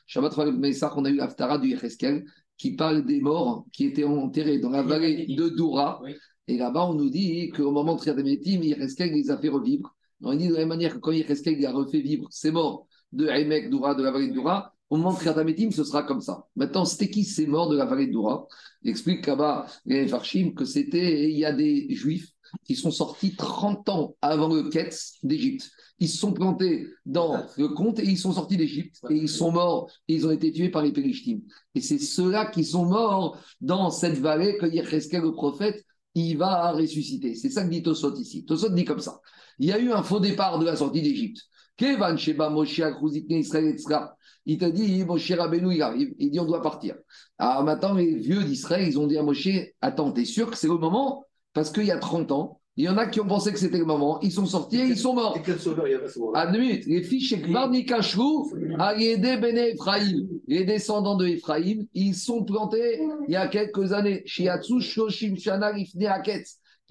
[0.08, 2.26] Shabbat Ramouet Pessah, on a eu l'Haftara du Yecheskel
[2.58, 6.02] qui parle des morts qui étaient enterrés dans la vallée de Doura.
[6.48, 9.96] Et là-bas, on nous dit qu'au moment de Triadametim, Yecheskel les a fait revivre.
[10.22, 12.88] On dit de la même manière que quand Yecheskel il a refait vivre ces morts
[13.12, 16.22] de Emek Doura, de la vallée de Doura, au moment de Triadametim, ce sera comme
[16.22, 16.46] ça.
[16.56, 18.48] Maintenant, c'était qui ces morts de la vallée de Doura?
[18.84, 22.28] Il explique là-bas, les Farshim, que c'était, il y a des juifs
[22.66, 25.72] qui sont sortis 30 ans avant le Ketz d'Égypte.
[26.00, 29.52] Ils se sont plantés dans le compte et ils sont sortis d'Égypte et ils sont
[29.52, 31.40] morts et ils ont été tués par les Périshtim.
[31.76, 35.86] Et c'est ceux-là qui sont morts dans cette vallée que Yecheskel, le prophète,
[36.16, 37.36] il va ressusciter.
[37.36, 38.46] C'est ça que dit Tosot ici.
[38.46, 39.20] Tosot dit comme ça.
[39.60, 41.42] Il y a eu un faux départ de la sortie d'Égypte.
[41.78, 42.82] Kevan Sheba Moshe
[43.30, 43.76] Israël.
[44.46, 46.14] Il te dit, Moshe Rabbeinu, il arrive.
[46.18, 46.96] Il dit, on doit partir.
[47.38, 49.50] Alors maintenant, les vieux d'Israël, ils ont dit à Moshe,
[49.82, 51.26] attends, t'es sûr que c'est le moment?
[51.54, 53.78] Parce qu'il y a 30 ans, il y en a qui ont pensé que c'était
[53.78, 54.20] le moment.
[54.22, 55.38] Ils sont sortis et ils sont morts.
[55.38, 55.52] Et
[56.34, 57.02] à deux minutes, les
[58.80, 64.24] Ariédé Bene Ephraïm, les descendants de Ephraïm, ils sont plantés il y a quelques années.
[64.26, 65.74] Shiatsu Shoshim Shana.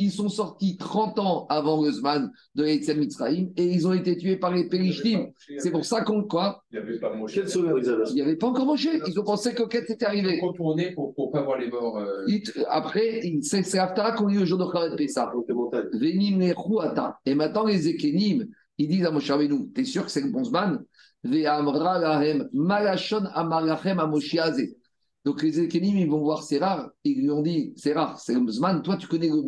[0.03, 4.17] Ils sont sortis 30 ans avant le Zman de Etzel Mitzrayim et ils ont été
[4.17, 5.27] tués par les Périshtim.
[5.59, 7.37] C'est pour ça qu'on quoi Il n'y avait pas Moshe.
[7.37, 7.45] Ils
[8.09, 8.89] Il n'y avait pas encore mangé.
[9.07, 10.41] Ils ont pensé que Ket était arrivé.
[10.43, 11.99] Retourner pour ne pas voir les morts.
[11.99, 15.31] euh, Ils- Après, c'est l'Aftara qu'on lit le jour de Khavet Pessah.
[15.93, 17.19] Venim Nechuata.
[17.27, 18.47] Et maintenant, les Ekenim,
[18.79, 20.83] ils disent à Moshe Rabbeinu, t'es sûr que c'est le bon Zman
[21.23, 24.63] Ve'amra lahem malachon amarachem amoshiaze.
[25.25, 28.97] Donc les Ekenim, ils vont voir Sérar, ils lui ont dit, Sérar, c'est Zman, toi
[28.97, 29.43] tu connais le.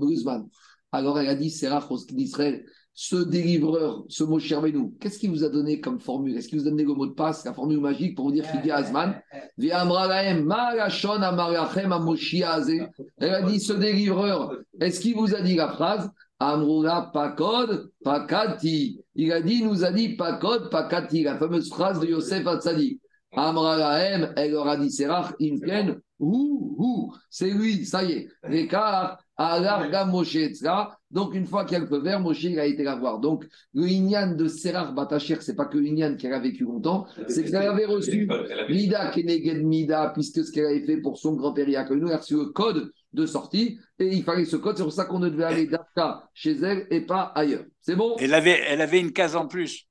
[0.92, 2.64] Alors elle a dit, Sérar, d'Israël,
[2.94, 6.36] ce délivreur, ce Moshe Rabbeinu, qu'est-ce qu'il vous a donné comme formule?
[6.36, 8.50] Est-ce qu'il vous a donné le mot de passe, la formule magique pour vous dire
[8.50, 9.18] qu'il dit à Zman?
[9.56, 12.70] Ve'amra lahem malachon amarachem amoshiaze.
[13.18, 16.10] Elle a dit, ce délivreur, est-ce qu'il vous a dit la phrase?
[16.38, 19.00] Amrula pakod pakati.
[19.14, 23.00] Il a dit, il nous a dit pakod pakati, la fameuse phrase de Yosef Hatzadi.
[23.32, 28.12] Amra lahem, elle leur a dit, c'est rare, imken, ouh, ouh, c'est lui, ça y
[28.12, 28.28] est.
[28.48, 30.98] L'écart, alarga Moshe etzra.
[31.10, 33.18] Donc, une fois qu'il y a le feu vert, Moshe, il a été la voir.
[33.20, 37.44] Donc, le Inyan de Serar Batachir, c'est pas que Inyan qu'elle a vécu longtemps, c'est
[37.44, 38.28] qu'elle avait reçu
[38.68, 42.34] Mida Keneged Mida, puisque ce qu'elle avait fait pour son grand-père Yaakov, elle a reçu
[42.34, 44.76] le code de sortie et il fallait ce code.
[44.76, 47.64] C'est pour ça qu'on ne devait aller d'Afka chez elle et pas ailleurs.
[47.80, 48.16] C'est bon?
[48.18, 49.86] Elle avait, elle avait une case en plus.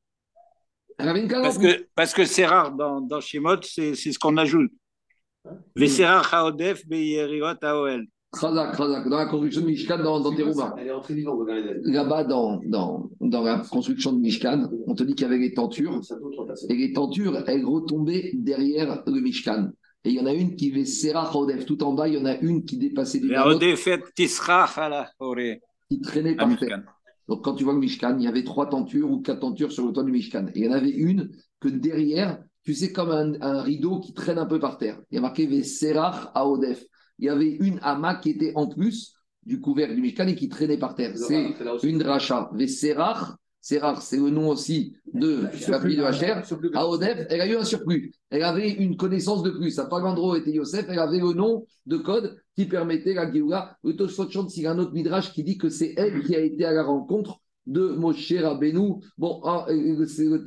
[1.01, 3.95] Elle avait une case en Parce que parce que c'est rare dans, dans Shemot, c'est
[3.95, 4.71] c'est ce qu'on ajoute.
[5.75, 8.05] Vesera Chaodef Beyeriot Aoel.
[8.39, 10.73] Khazak, Khazak, dans la construction de Mishkan dans, dans Terouma.
[10.77, 11.91] Elle est entrée vivante dans.
[11.91, 15.53] Là-bas, dans, dans, dans la construction de Mishkan, on te dit qu'il y avait les
[15.53, 15.99] tentures.
[16.69, 19.71] Et les tentures, elles retombaient derrière le Mishkan.
[20.05, 21.65] Et il y en a une qui avait Serah Chodef.
[21.65, 25.09] Tout en bas, il y en a une qui dépassait du autre, Ve'odefet Tisra Chala
[25.19, 25.57] Ore.
[25.89, 26.81] qui traînait par terre.
[27.27, 29.85] Donc, quand tu vois le Mishkan, il y avait trois tentures ou quatre tentures sur
[29.85, 30.47] le toit du Mishkan.
[30.53, 34.13] Et il y en avait une que derrière, tu sais, comme un, un rideau qui
[34.13, 34.99] traîne un peu par terre.
[35.09, 36.83] Il y a marqué Veserach Aodef.
[37.19, 39.13] Il y avait une hamac qui était en plus
[39.43, 41.17] du couvercle du Mishkan et qui traînait par terre.
[41.17, 41.53] C'est
[41.83, 42.49] une dracha.
[42.53, 46.41] Veserach, Serach, c'est le nom aussi de la fille de Hacher.
[46.73, 48.11] Aodef, elle a eu un surplus.
[48.31, 49.71] Elle avait une connaissance de plus.
[49.71, 50.87] Sa palindro était Yosef.
[50.89, 53.77] Elle avait le nom de code qui permettait la Géoula.
[53.83, 56.71] Le y a un autre midrash qui dit que c'est elle qui a été à
[56.71, 58.95] la rencontre de Moshe Rabbeinu.
[59.17, 60.43] Bon, ah, euh, c'est le,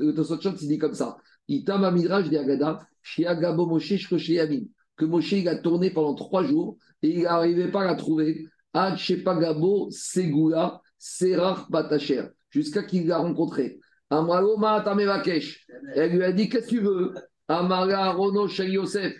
[0.60, 1.16] il dit comme ça.
[1.46, 4.64] Itama midrash de Agada, Shiagabo Moshe Shkosheyamim.
[4.96, 8.46] Que Moshe, il a tourné pendant trois jours et il n'arrivait pas à la trouver.
[8.72, 12.24] Ad Shepagabo Segula Serach Batacher.
[12.54, 13.80] Jusqu'à qu'il l'a rencontré.
[14.12, 14.26] Elle
[16.12, 17.12] lui a dit Qu'est-ce que tu veux?
[17.48, 19.12] Amara Arono Shel Yosef.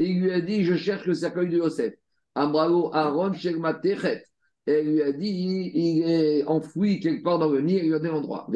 [0.00, 1.94] Il lui a dit Je cherche le cercueil de Yosef.
[2.34, 4.24] Amralo Aaron Shel Matechet.
[4.66, 7.76] Elle lui a dit Il est enfoui quelque part dans le nid.
[7.76, 8.48] Elle lui a donné l'endroit.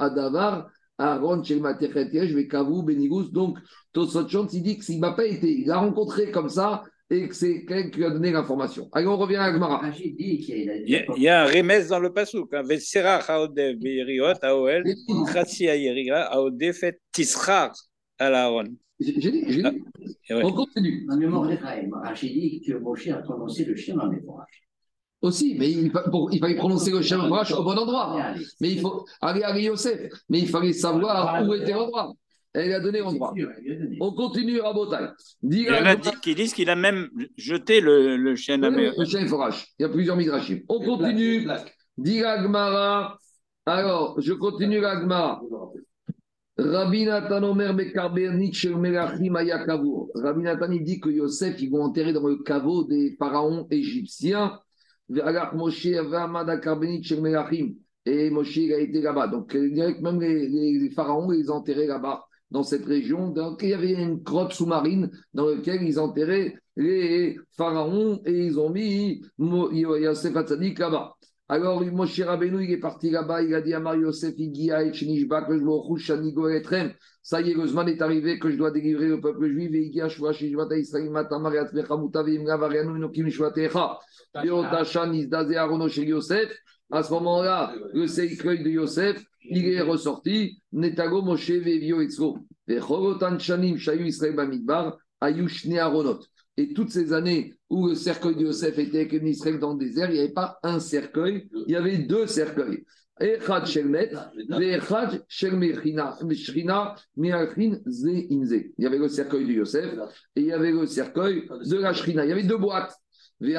[0.00, 0.70] Adavar.
[0.98, 3.30] Aaron Matechet Yesh Vekavu Benigus.
[3.30, 3.58] Donc,
[3.92, 7.28] Tosot Chantz, il dit que s'il m'a pas été, il l'a rencontré comme ça et
[7.28, 8.88] que c'est quelqu'un qui lui a donné l'information.
[8.92, 9.78] Allez, on revient à Gmara.
[9.78, 12.12] Rachid dit qu'il y a Il y, a- il y a un remès dans le
[12.12, 12.52] pasuk.
[12.54, 12.62] hein.
[12.62, 14.82] Vesera Chaodef Beyeriot Aoel.
[15.32, 17.72] Khatsi Ayeriga Aodefet Tisra
[18.18, 18.64] Alaron.
[18.98, 19.82] J'ai j'ai dit, j'ai dit.
[20.30, 20.42] Ouais.
[20.42, 21.04] On continue.
[21.06, 24.62] Dans le Mordechai, Rachid dit que Moshe a prononcé le chien dans les forages.
[25.22, 25.92] Aussi, mais il,
[26.32, 26.98] il fallait prononcer le
[27.32, 28.34] Rash au bon endroit.
[28.60, 30.10] Mais il faut aller à Yosef.
[30.28, 32.12] Mais il fallait savoir où était l'endroit.
[32.58, 33.34] Elle a donné l'endroit.
[34.00, 35.08] On continue à Botaï.
[35.42, 38.70] Il y en a dit- qui disent qu'il a même jeté le, le chien à
[38.70, 38.94] mer.
[38.96, 39.66] Le chien Forash.
[39.78, 40.60] Il y a plusieurs midrashim.
[40.68, 41.46] On continue.
[43.66, 45.42] Alors, je continue la Gmara.
[46.58, 50.08] Rabbi Nathan Omer Melachim Ayakavour.
[50.14, 54.58] Rabbi Nathan il dit que Yosef, ils vont enterrer dans le caveau des pharaons égyptiens.
[55.10, 55.86] Moshe
[57.20, 57.74] Melachim.
[58.08, 59.26] Et Moshe, il a été là-bas.
[59.26, 63.30] Donc, il dirait que même les, les- les pharaons, ils enterraient là-bas, dans cette région.
[63.30, 68.60] Donc, il y avait une grotte sous-marine dans laquelle ils enterraient les pharaons et ils
[68.60, 71.14] ont mis Yosef Hatzadik là-bas.
[71.48, 74.92] Alors, Moshe Rabbeinu, il est parti là-bas, il a dit à Marie Yosef, Igia et
[74.92, 76.90] Shinishba, que je me.
[77.22, 79.86] Ça y est, le Zman est arrivé, que je dois délivrer le peuple juif, et
[79.86, 83.96] Igia, Shua, Shinishba, Israël, Matamar, Yatzmecha, Mutav, Imra, Varianu, Inokim, Shvatecha.
[84.42, 86.50] Beotashan, Izdaze, Arono, Yosef.
[86.90, 90.60] À ce moment-là, le cercueil de Yosef, il est ressorti.
[90.72, 92.38] Netago, Moshe, Vevio, Etzro.
[93.38, 96.20] Shanim, Shayu, Israël, Bamidbar, Ayushne, Aronot.
[96.56, 100.10] Et toutes ces années où le cercueil de Yosef était avec Israël dans le désert,
[100.10, 102.84] il n'y avait pas un cercueil, il y avait deux cercueils.
[103.18, 104.10] Echad Shelmet,
[104.60, 106.16] Echad Shelmechina.
[107.16, 107.26] Il
[108.78, 109.86] y avait le cercueil de Yosef
[110.36, 112.24] et il y avait le cercueil de la Shrina.
[112.24, 112.94] Il y avait deux boîtes.
[113.40, 113.54] Et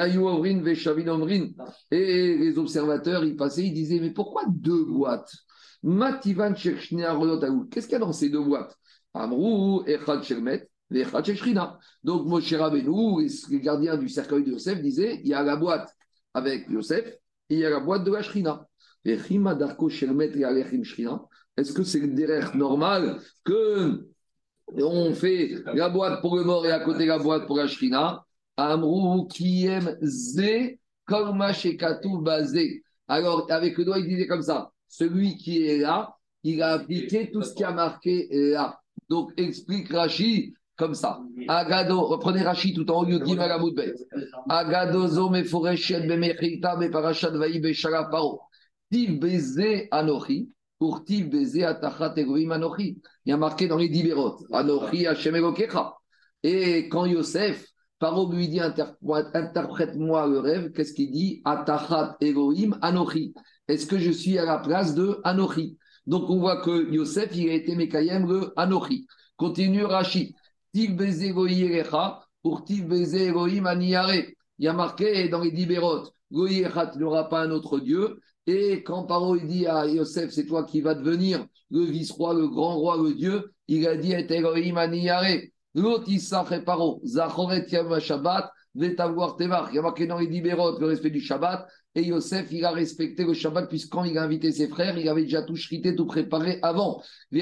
[1.90, 5.32] les observateurs, ils passaient, ils disaient, mais pourquoi deux boîtes?
[5.82, 6.54] Mativan.
[6.54, 7.04] Qu'est-ce qu'il y
[7.94, 8.76] a dans ces deux boîtes?
[9.14, 11.78] Amrou, Echad Shelmet, Ve'echad Shekshina.
[12.02, 15.94] Donc Moshe Rabbeinu, les gardiens du cercueil de Yosef, disaient, il y a la boîte
[16.34, 17.06] avec Yosef
[17.48, 18.66] et il y a la boîte de la Shrina.
[21.56, 24.08] Est-ce que c'est derrière normal que
[24.74, 28.24] on fait la boîte pour le mort et à côté la boîte pour la shrina?
[28.58, 32.82] Amrou qui aime zé bazé.
[33.06, 37.30] Alors, avec le doigt, il disait comme ça celui qui est là, il a appliqué
[37.30, 38.80] tout ce qui a marqué là.
[39.08, 41.20] Donc, explique Rashi comme ça.
[41.46, 43.94] Agado, reprenez Rashi tout en haut, Yud Gimel Amoudbet.
[44.48, 48.40] Agado zo meforeshet bemechita beparashat vaï beshara paro.
[48.90, 52.98] Tiv baiser anochi, pour tiv baiser atachat egoim anochi.
[53.24, 55.36] Il y a marqué dans les Dibérot, anochi Hashem.
[56.42, 57.66] Et quand Yosef,
[57.98, 61.42] Paro lui dit interprète-moi le rêve, qu'est-ce qu'il dit?
[61.44, 63.34] Atachat egoim anochi.
[63.66, 65.76] Est-ce que je suis à la place de anochi?
[66.06, 69.06] Donc on voit que Yosef, il a été Mekayem le anochi.
[69.36, 69.84] Continue
[71.32, 72.64] goyirecha, pour
[73.66, 74.14] aniare.
[74.60, 78.20] Il y a marqué dans les Dibérot, Goyechat n'aura pas un autre Dieu.
[78.46, 82.48] Et quand Paro il dit à Yosef, c'est toi qui vas devenir le vice-roi, le
[82.48, 85.50] grand roi, le Dieu, il a dit Et Elohim aniyare.
[85.74, 89.68] L'autre, il Zachoret Yam Shabbat, Vetavoir Tevar.
[89.70, 91.66] Il y a marqué dans les Dibérot le respect du Shabbat.
[91.94, 95.08] Et Yosef, il a respecté le Shabbat, puisque quand il a invité ses frères, il
[95.08, 97.02] avait déjà tout chrité, tout préparé avant.
[97.30, 97.38] Quand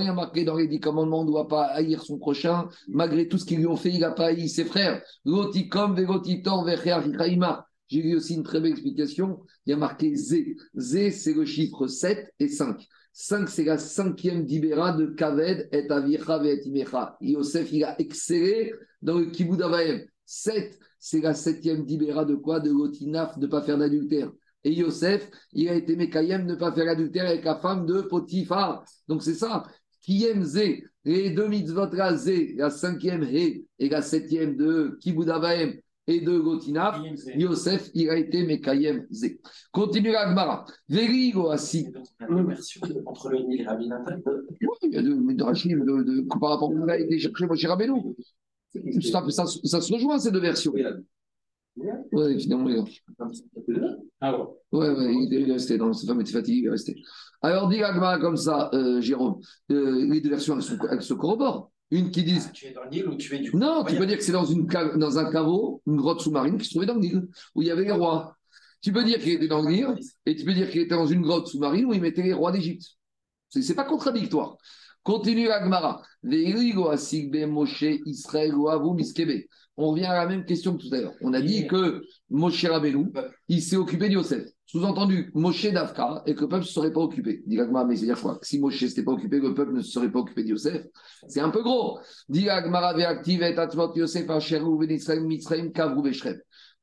[0.00, 2.66] il y a marqué dans les dix commandements, on ne doit pas haïr son prochain,
[2.88, 5.00] malgré tout ce qu'ils lui ont fait, il n'a pas haï ses frères.
[5.24, 6.64] Lotikom, Vegotitor,
[7.92, 9.40] J'ai vu aussi une très belle explication.
[9.66, 10.56] Il y a marqué Zé.
[10.74, 12.88] Zé, c'est le chiffre 7 et 5.
[13.12, 17.18] 5, c'est la cinquième d'Ibéra de Kaved et Avicha et Imecha.
[17.20, 18.72] Yosef, il a excellé
[19.02, 20.00] dans le Kibud Avaim.
[20.24, 22.60] 7, c'est la septième d'Ibéra de quoi?
[22.60, 24.32] De Lotinaf, de ne pas faire d'adultère.
[24.64, 28.86] Et Yosef, il a été Mekayem ne pas faire l'adultère avec la femme de Potiphar.
[29.06, 29.64] Donc c'est ça.
[30.00, 34.96] Qui aime Zé, les deux mitzvot là, Zé, la cinquième He et la septième de
[35.02, 35.74] Kibudavaem
[36.06, 37.00] et de Gotinaf,
[37.36, 39.40] Yosef, il a été Mekayem Zé.
[39.70, 40.64] Continue la Gemara.
[40.88, 41.92] Verigo assi.
[43.06, 44.16] Entre le Nil et Rabbi Nathan.
[44.82, 48.14] Il y a deux de de, de, par rapport à a été cherché Moshe Rabbeinu.
[49.00, 50.72] Ça, ça, ça se rejoint ces deux versions.
[51.76, 53.96] Oui, finalement, il est là.
[54.20, 54.46] Ah ouais.
[54.72, 56.94] Ouais, ouais, il est resté dans sa femme était fatiguée, il est resté.
[57.40, 59.40] Alors, dit Agma comme ça, euh, Jérôme,
[59.70, 61.71] euh, les deux versions, elles, sont, elles se corroborent.
[61.92, 62.38] Une qui dit.
[62.54, 63.54] Tu es dans le Nil ou tu es du.
[63.54, 66.56] Non, tu peux dire que c'est dans, une cave, dans un caveau, une grotte sous-marine
[66.56, 68.34] qui se trouvait dans le Nil, où il y avait les rois.
[68.80, 71.06] Tu peux dire qu'il était dans le Nil, et tu peux dire qu'il était dans
[71.06, 72.96] une grotte sous-marine où il mettait les rois d'Égypte.
[73.50, 74.56] C'est, c'est pas contradictoire.
[75.02, 76.00] Continue Agmara.
[79.76, 81.14] On revient à la même question que tout à l'heure.
[81.20, 83.12] On a dit que Moshe Rabbeinu,
[83.48, 84.48] il s'est occupé de Yosef.
[84.72, 87.42] Sous-entendu, Moshe d'Afka et que le peuple ne se serait pas occupé.
[87.46, 88.38] Dit mais c'est-à-dire quoi?
[88.40, 90.86] Si Moshe ne s'était pas occupé, le peuple ne se serait pas occupé de Yosef.
[91.28, 92.00] C'est un peu gros.
[92.30, 94.26] Dit Yosef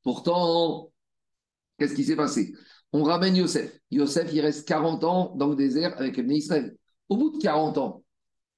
[0.04, 0.92] Pourtant,
[1.80, 2.54] qu'est-ce qui s'est passé?
[2.92, 3.76] On ramène Yosef.
[3.90, 6.76] Yosef, il reste 40 ans dans le désert avec Ibn Israël.
[7.08, 8.04] Au bout de 40 ans,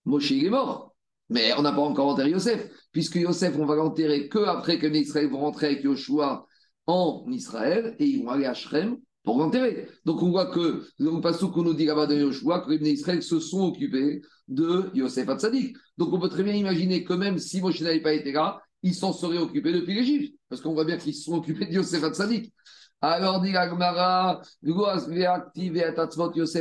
[0.04, 0.94] Moshe, est mort.
[1.30, 4.86] Mais on n'a pas encore enterré Yosef, puisque Yosef, on va l'enterrer que après que
[4.88, 6.46] Israël vont rentrer avec Yoshua
[6.86, 9.88] en Israël et ils vont aller à Shrem pour l'enterrer.
[10.04, 13.22] Donc on voit que le passage qu'on nous dit là-bas de Yoshua, que les Israël
[13.22, 15.76] se sont occupés de Yosef Hatzadik.
[15.96, 18.94] Donc on peut très bien imaginer que même si Moshe n'avait pas été là, ils
[18.94, 22.02] s'en seraient occupés depuis l'Égypte, parce qu'on voit bien qu'ils se sont occupés de Yosef
[22.02, 22.52] Hatzadik.
[23.00, 25.10] Alors dit Agmara, Yosef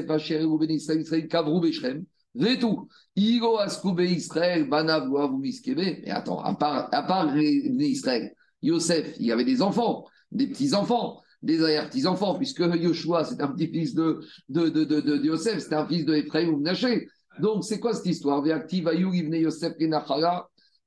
[0.09, 2.03] Asher Ben Israël Kavrou Beshrem.
[2.39, 2.87] C'est tout.
[3.15, 5.77] Igo Askoube Israël, Banav Miskebe.
[5.77, 11.63] Mais attends, à part, à part Israël, Yosef, il avait des enfants, des petits-enfants, des
[11.63, 14.19] arrière-petits-enfants, puisque Yoshua, c'est un petit-fils de,
[14.49, 17.07] de, de, de, de Yosef, c'était un fils de Ephraim ou Naché.
[17.39, 18.45] Donc, c'est quoi cette histoire?
[18.45, 19.73] Yosef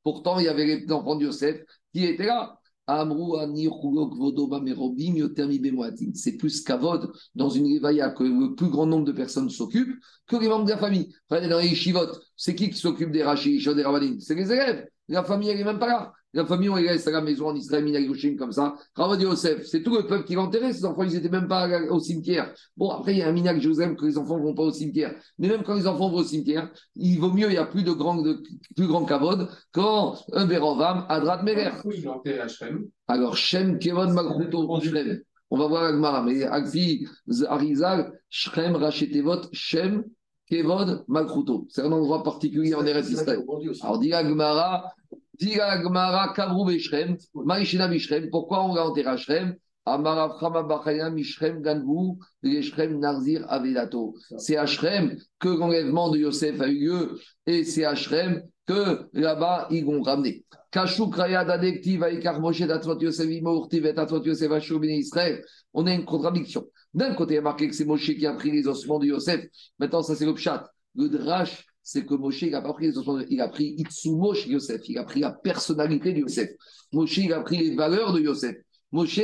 [0.03, 2.59] Pourtant, il y avait les enfants de Yosef qui étaient là.
[6.15, 10.37] C'est plus kavod dans une rivaya que le plus grand nombre de personnes s'occupent que
[10.37, 11.11] les membres de la famille.
[11.31, 11.75] Dans les
[12.37, 14.87] c'est qui qui s'occupe des rachis, des rabanim C'est les élèves.
[15.09, 16.13] La famille, elle n'est même pas là.
[16.35, 18.75] La famille, on laisse à la maison en Israël, Minagoshim, comme ça.
[18.97, 20.73] Ravod Yosef, c'est tout le peuple qui l'a enterré.
[20.73, 22.53] Ces enfants, ils n'étaient même pas au cimetière.
[22.77, 24.73] Bon, après, il y a un Minag Joseph que les enfants ne vont pas au
[24.73, 25.15] cimetière.
[25.39, 27.85] Mais même quand les enfants vont au cimetière, il vaut mieux, il n'y a plus
[27.85, 28.43] de grand, de,
[28.75, 32.87] plus grand kavod quand un Berovam, Adrat il enterré à Shrem.
[33.07, 35.21] Alors, Shem, Kevon, Malchuto, Shrem.
[35.51, 36.23] On va voir Agmara.
[36.23, 37.07] Mais Agfi,
[37.47, 40.03] Arizal, Shrem, Rachetevot, Shem,
[40.55, 41.05] Kevod.
[41.69, 43.41] C'est un endroit particulier en Eretz Israël.
[43.83, 44.93] Alors, dit Agmara,
[45.39, 48.31] dit Agmara, Kavrou Beshrem, Maïshina Bishrem.
[48.31, 49.57] Pourquoi on l'a enterré à Shrem?
[54.39, 59.11] C'est à Shrem que l'enlèvement de Yosef a eu lieu et c'est à Shrem que
[59.13, 59.85] là-bas ils
[64.99, 65.45] Israël.
[65.75, 66.65] On a une contradiction.
[66.95, 69.07] D'un côté, il y a marqué que c'est Moshe qui a pris les ossements de
[69.07, 69.45] Yosef.
[69.79, 70.71] Maintenant, ça c'est le pshat.
[70.95, 73.27] Le drash, c'est que Moshe, il n'a pas pris les ossements, de...
[73.29, 74.81] il a pris Itsumo chez Yosef.
[74.89, 76.51] Il a pris la personnalité de Yosef.
[76.93, 78.57] Moshe, il a pris les valeurs de Yosef.
[78.93, 79.21] Moshe,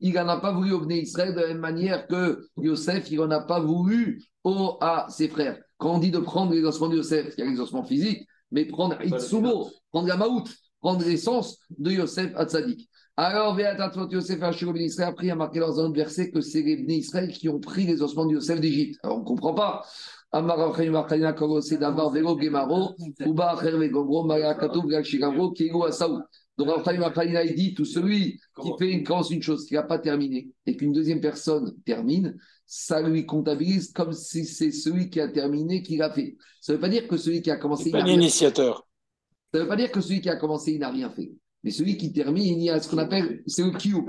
[0.00, 3.16] il n'en a pas voulu au Bnei Israël de la même manière que Yosef, il
[3.16, 5.58] n'en a pas voulu au, à ses frères.
[5.78, 8.26] Quand on dit de prendre les ossements de Yosef, il y a les ossements physiques,
[8.50, 10.44] mais prendre Itsumo, prendre la Maout,
[10.80, 12.88] prendre l'essence de Yosef à Tzadik.
[13.18, 16.60] Alors, Ve'atatot Yosef Hashiro Ben Israël, après, a marqué dans un autre verset que c'est
[16.60, 19.00] les Bnei Israël qui ont pris les ossements de Yosef d'Égypte.
[19.02, 19.86] Alors, on ne comprend pas.
[20.32, 26.20] Amar Achayim Achayim Kogose Davar Velo Gemaro, Uba Acher Vegomro, Marakatov Gakshigavro, Kego Asaou.
[26.58, 29.84] Donc, Achayim Achayim, il dit tout celui qui fait une, commence une chose qui n'a
[29.84, 32.36] pas terminé et qu'une deuxième personne termine,
[32.66, 36.36] ça lui comptabilise comme si c'est celui qui a terminé qui l'a fait.
[36.60, 37.84] Ça ne veut pas dire que celui qui a commencé.
[37.84, 38.86] C'est pas l'initiateur.
[39.54, 41.32] Ça ne veut pas dire que celui qui a commencé, il n'a rien fait.
[41.66, 44.06] Mais celui qui termine, il y a ce qu'on appelle, c'est le kiou.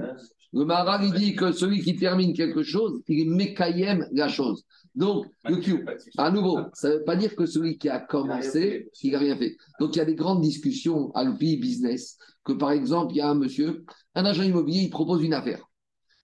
[0.53, 4.63] Le Maharal, il dit que celui qui termine quelque chose, il est mékayem la chose.
[4.93, 5.79] Donc, le kiou.
[6.19, 9.35] À nouveau, ça ne veut pas dire que celui qui a commencé, il n'a rien
[9.35, 9.57] fait.
[9.79, 13.21] Donc, il y a des grandes discussions à l'OPI business, que par exemple, il y
[13.21, 15.67] a un monsieur, un agent immobilier, il propose une affaire.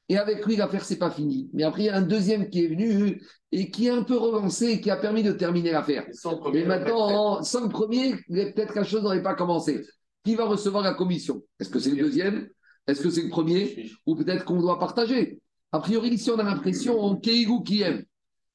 [0.10, 1.50] Et avec lui, l'affaire, c'est pas fini.
[1.52, 4.18] Mais après, il y a un deuxième qui est venu et qui a un peu
[4.18, 6.06] relancé et qui a permis de terminer l'affaire.
[6.54, 9.82] Et maintenant, sans le premier, peut-être quelque chose n'aurait pas commencé.
[10.24, 11.44] Qui va recevoir la commission?
[11.60, 12.50] Est-ce que c'est le deuxième?
[12.88, 13.92] Est-ce que c'est le premier?
[14.06, 15.40] Ou peut-être qu'on doit partager?
[15.72, 18.04] A priori, ici, on a l'impression Keigou qui aime.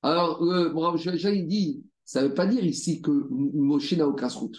[0.03, 4.09] Alors, euh, Rav Shlomo, il dit ça ne veut pas dire ici que Moshe n'a
[4.09, 4.57] aucun route.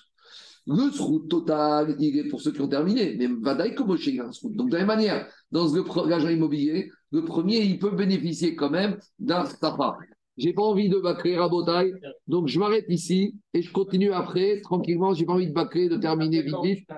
[0.67, 4.25] Le route total, il est pour ceux qui ont terminé, mais Vadaï que Moshe a
[4.25, 4.55] un route.
[4.55, 8.69] Donc, de la même manière, dans le l'agent immobilier, le premier, il peut bénéficier quand
[8.69, 9.97] même d'un tafa.
[10.39, 11.93] J'ai pas envie de bâcler Rabotaille,
[12.27, 15.13] donc je m'arrête ici et je continue après, tranquillement.
[15.13, 16.89] J'ai pas envie de bâcler, de terminer vite vite.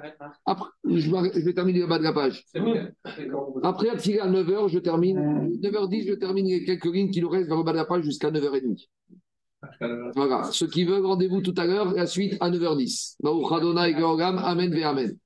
[0.46, 2.46] Après, je, vais terminer le bas de la page.
[3.64, 5.50] Après, à tirer à 9h, je termine.
[5.62, 8.04] 9h10, je termine les quelques lignes qui nous restent vers le bas de la page
[8.04, 8.88] jusqu'à 9h30.
[10.16, 10.44] Voilà.
[10.52, 11.94] Ceux qui veulent, rendez-vous tout à l'heure.
[11.94, 13.16] La suite à 9h10.
[13.22, 14.38] Baruch Adonai Georgam.
[14.38, 15.18] Amen ve Amen.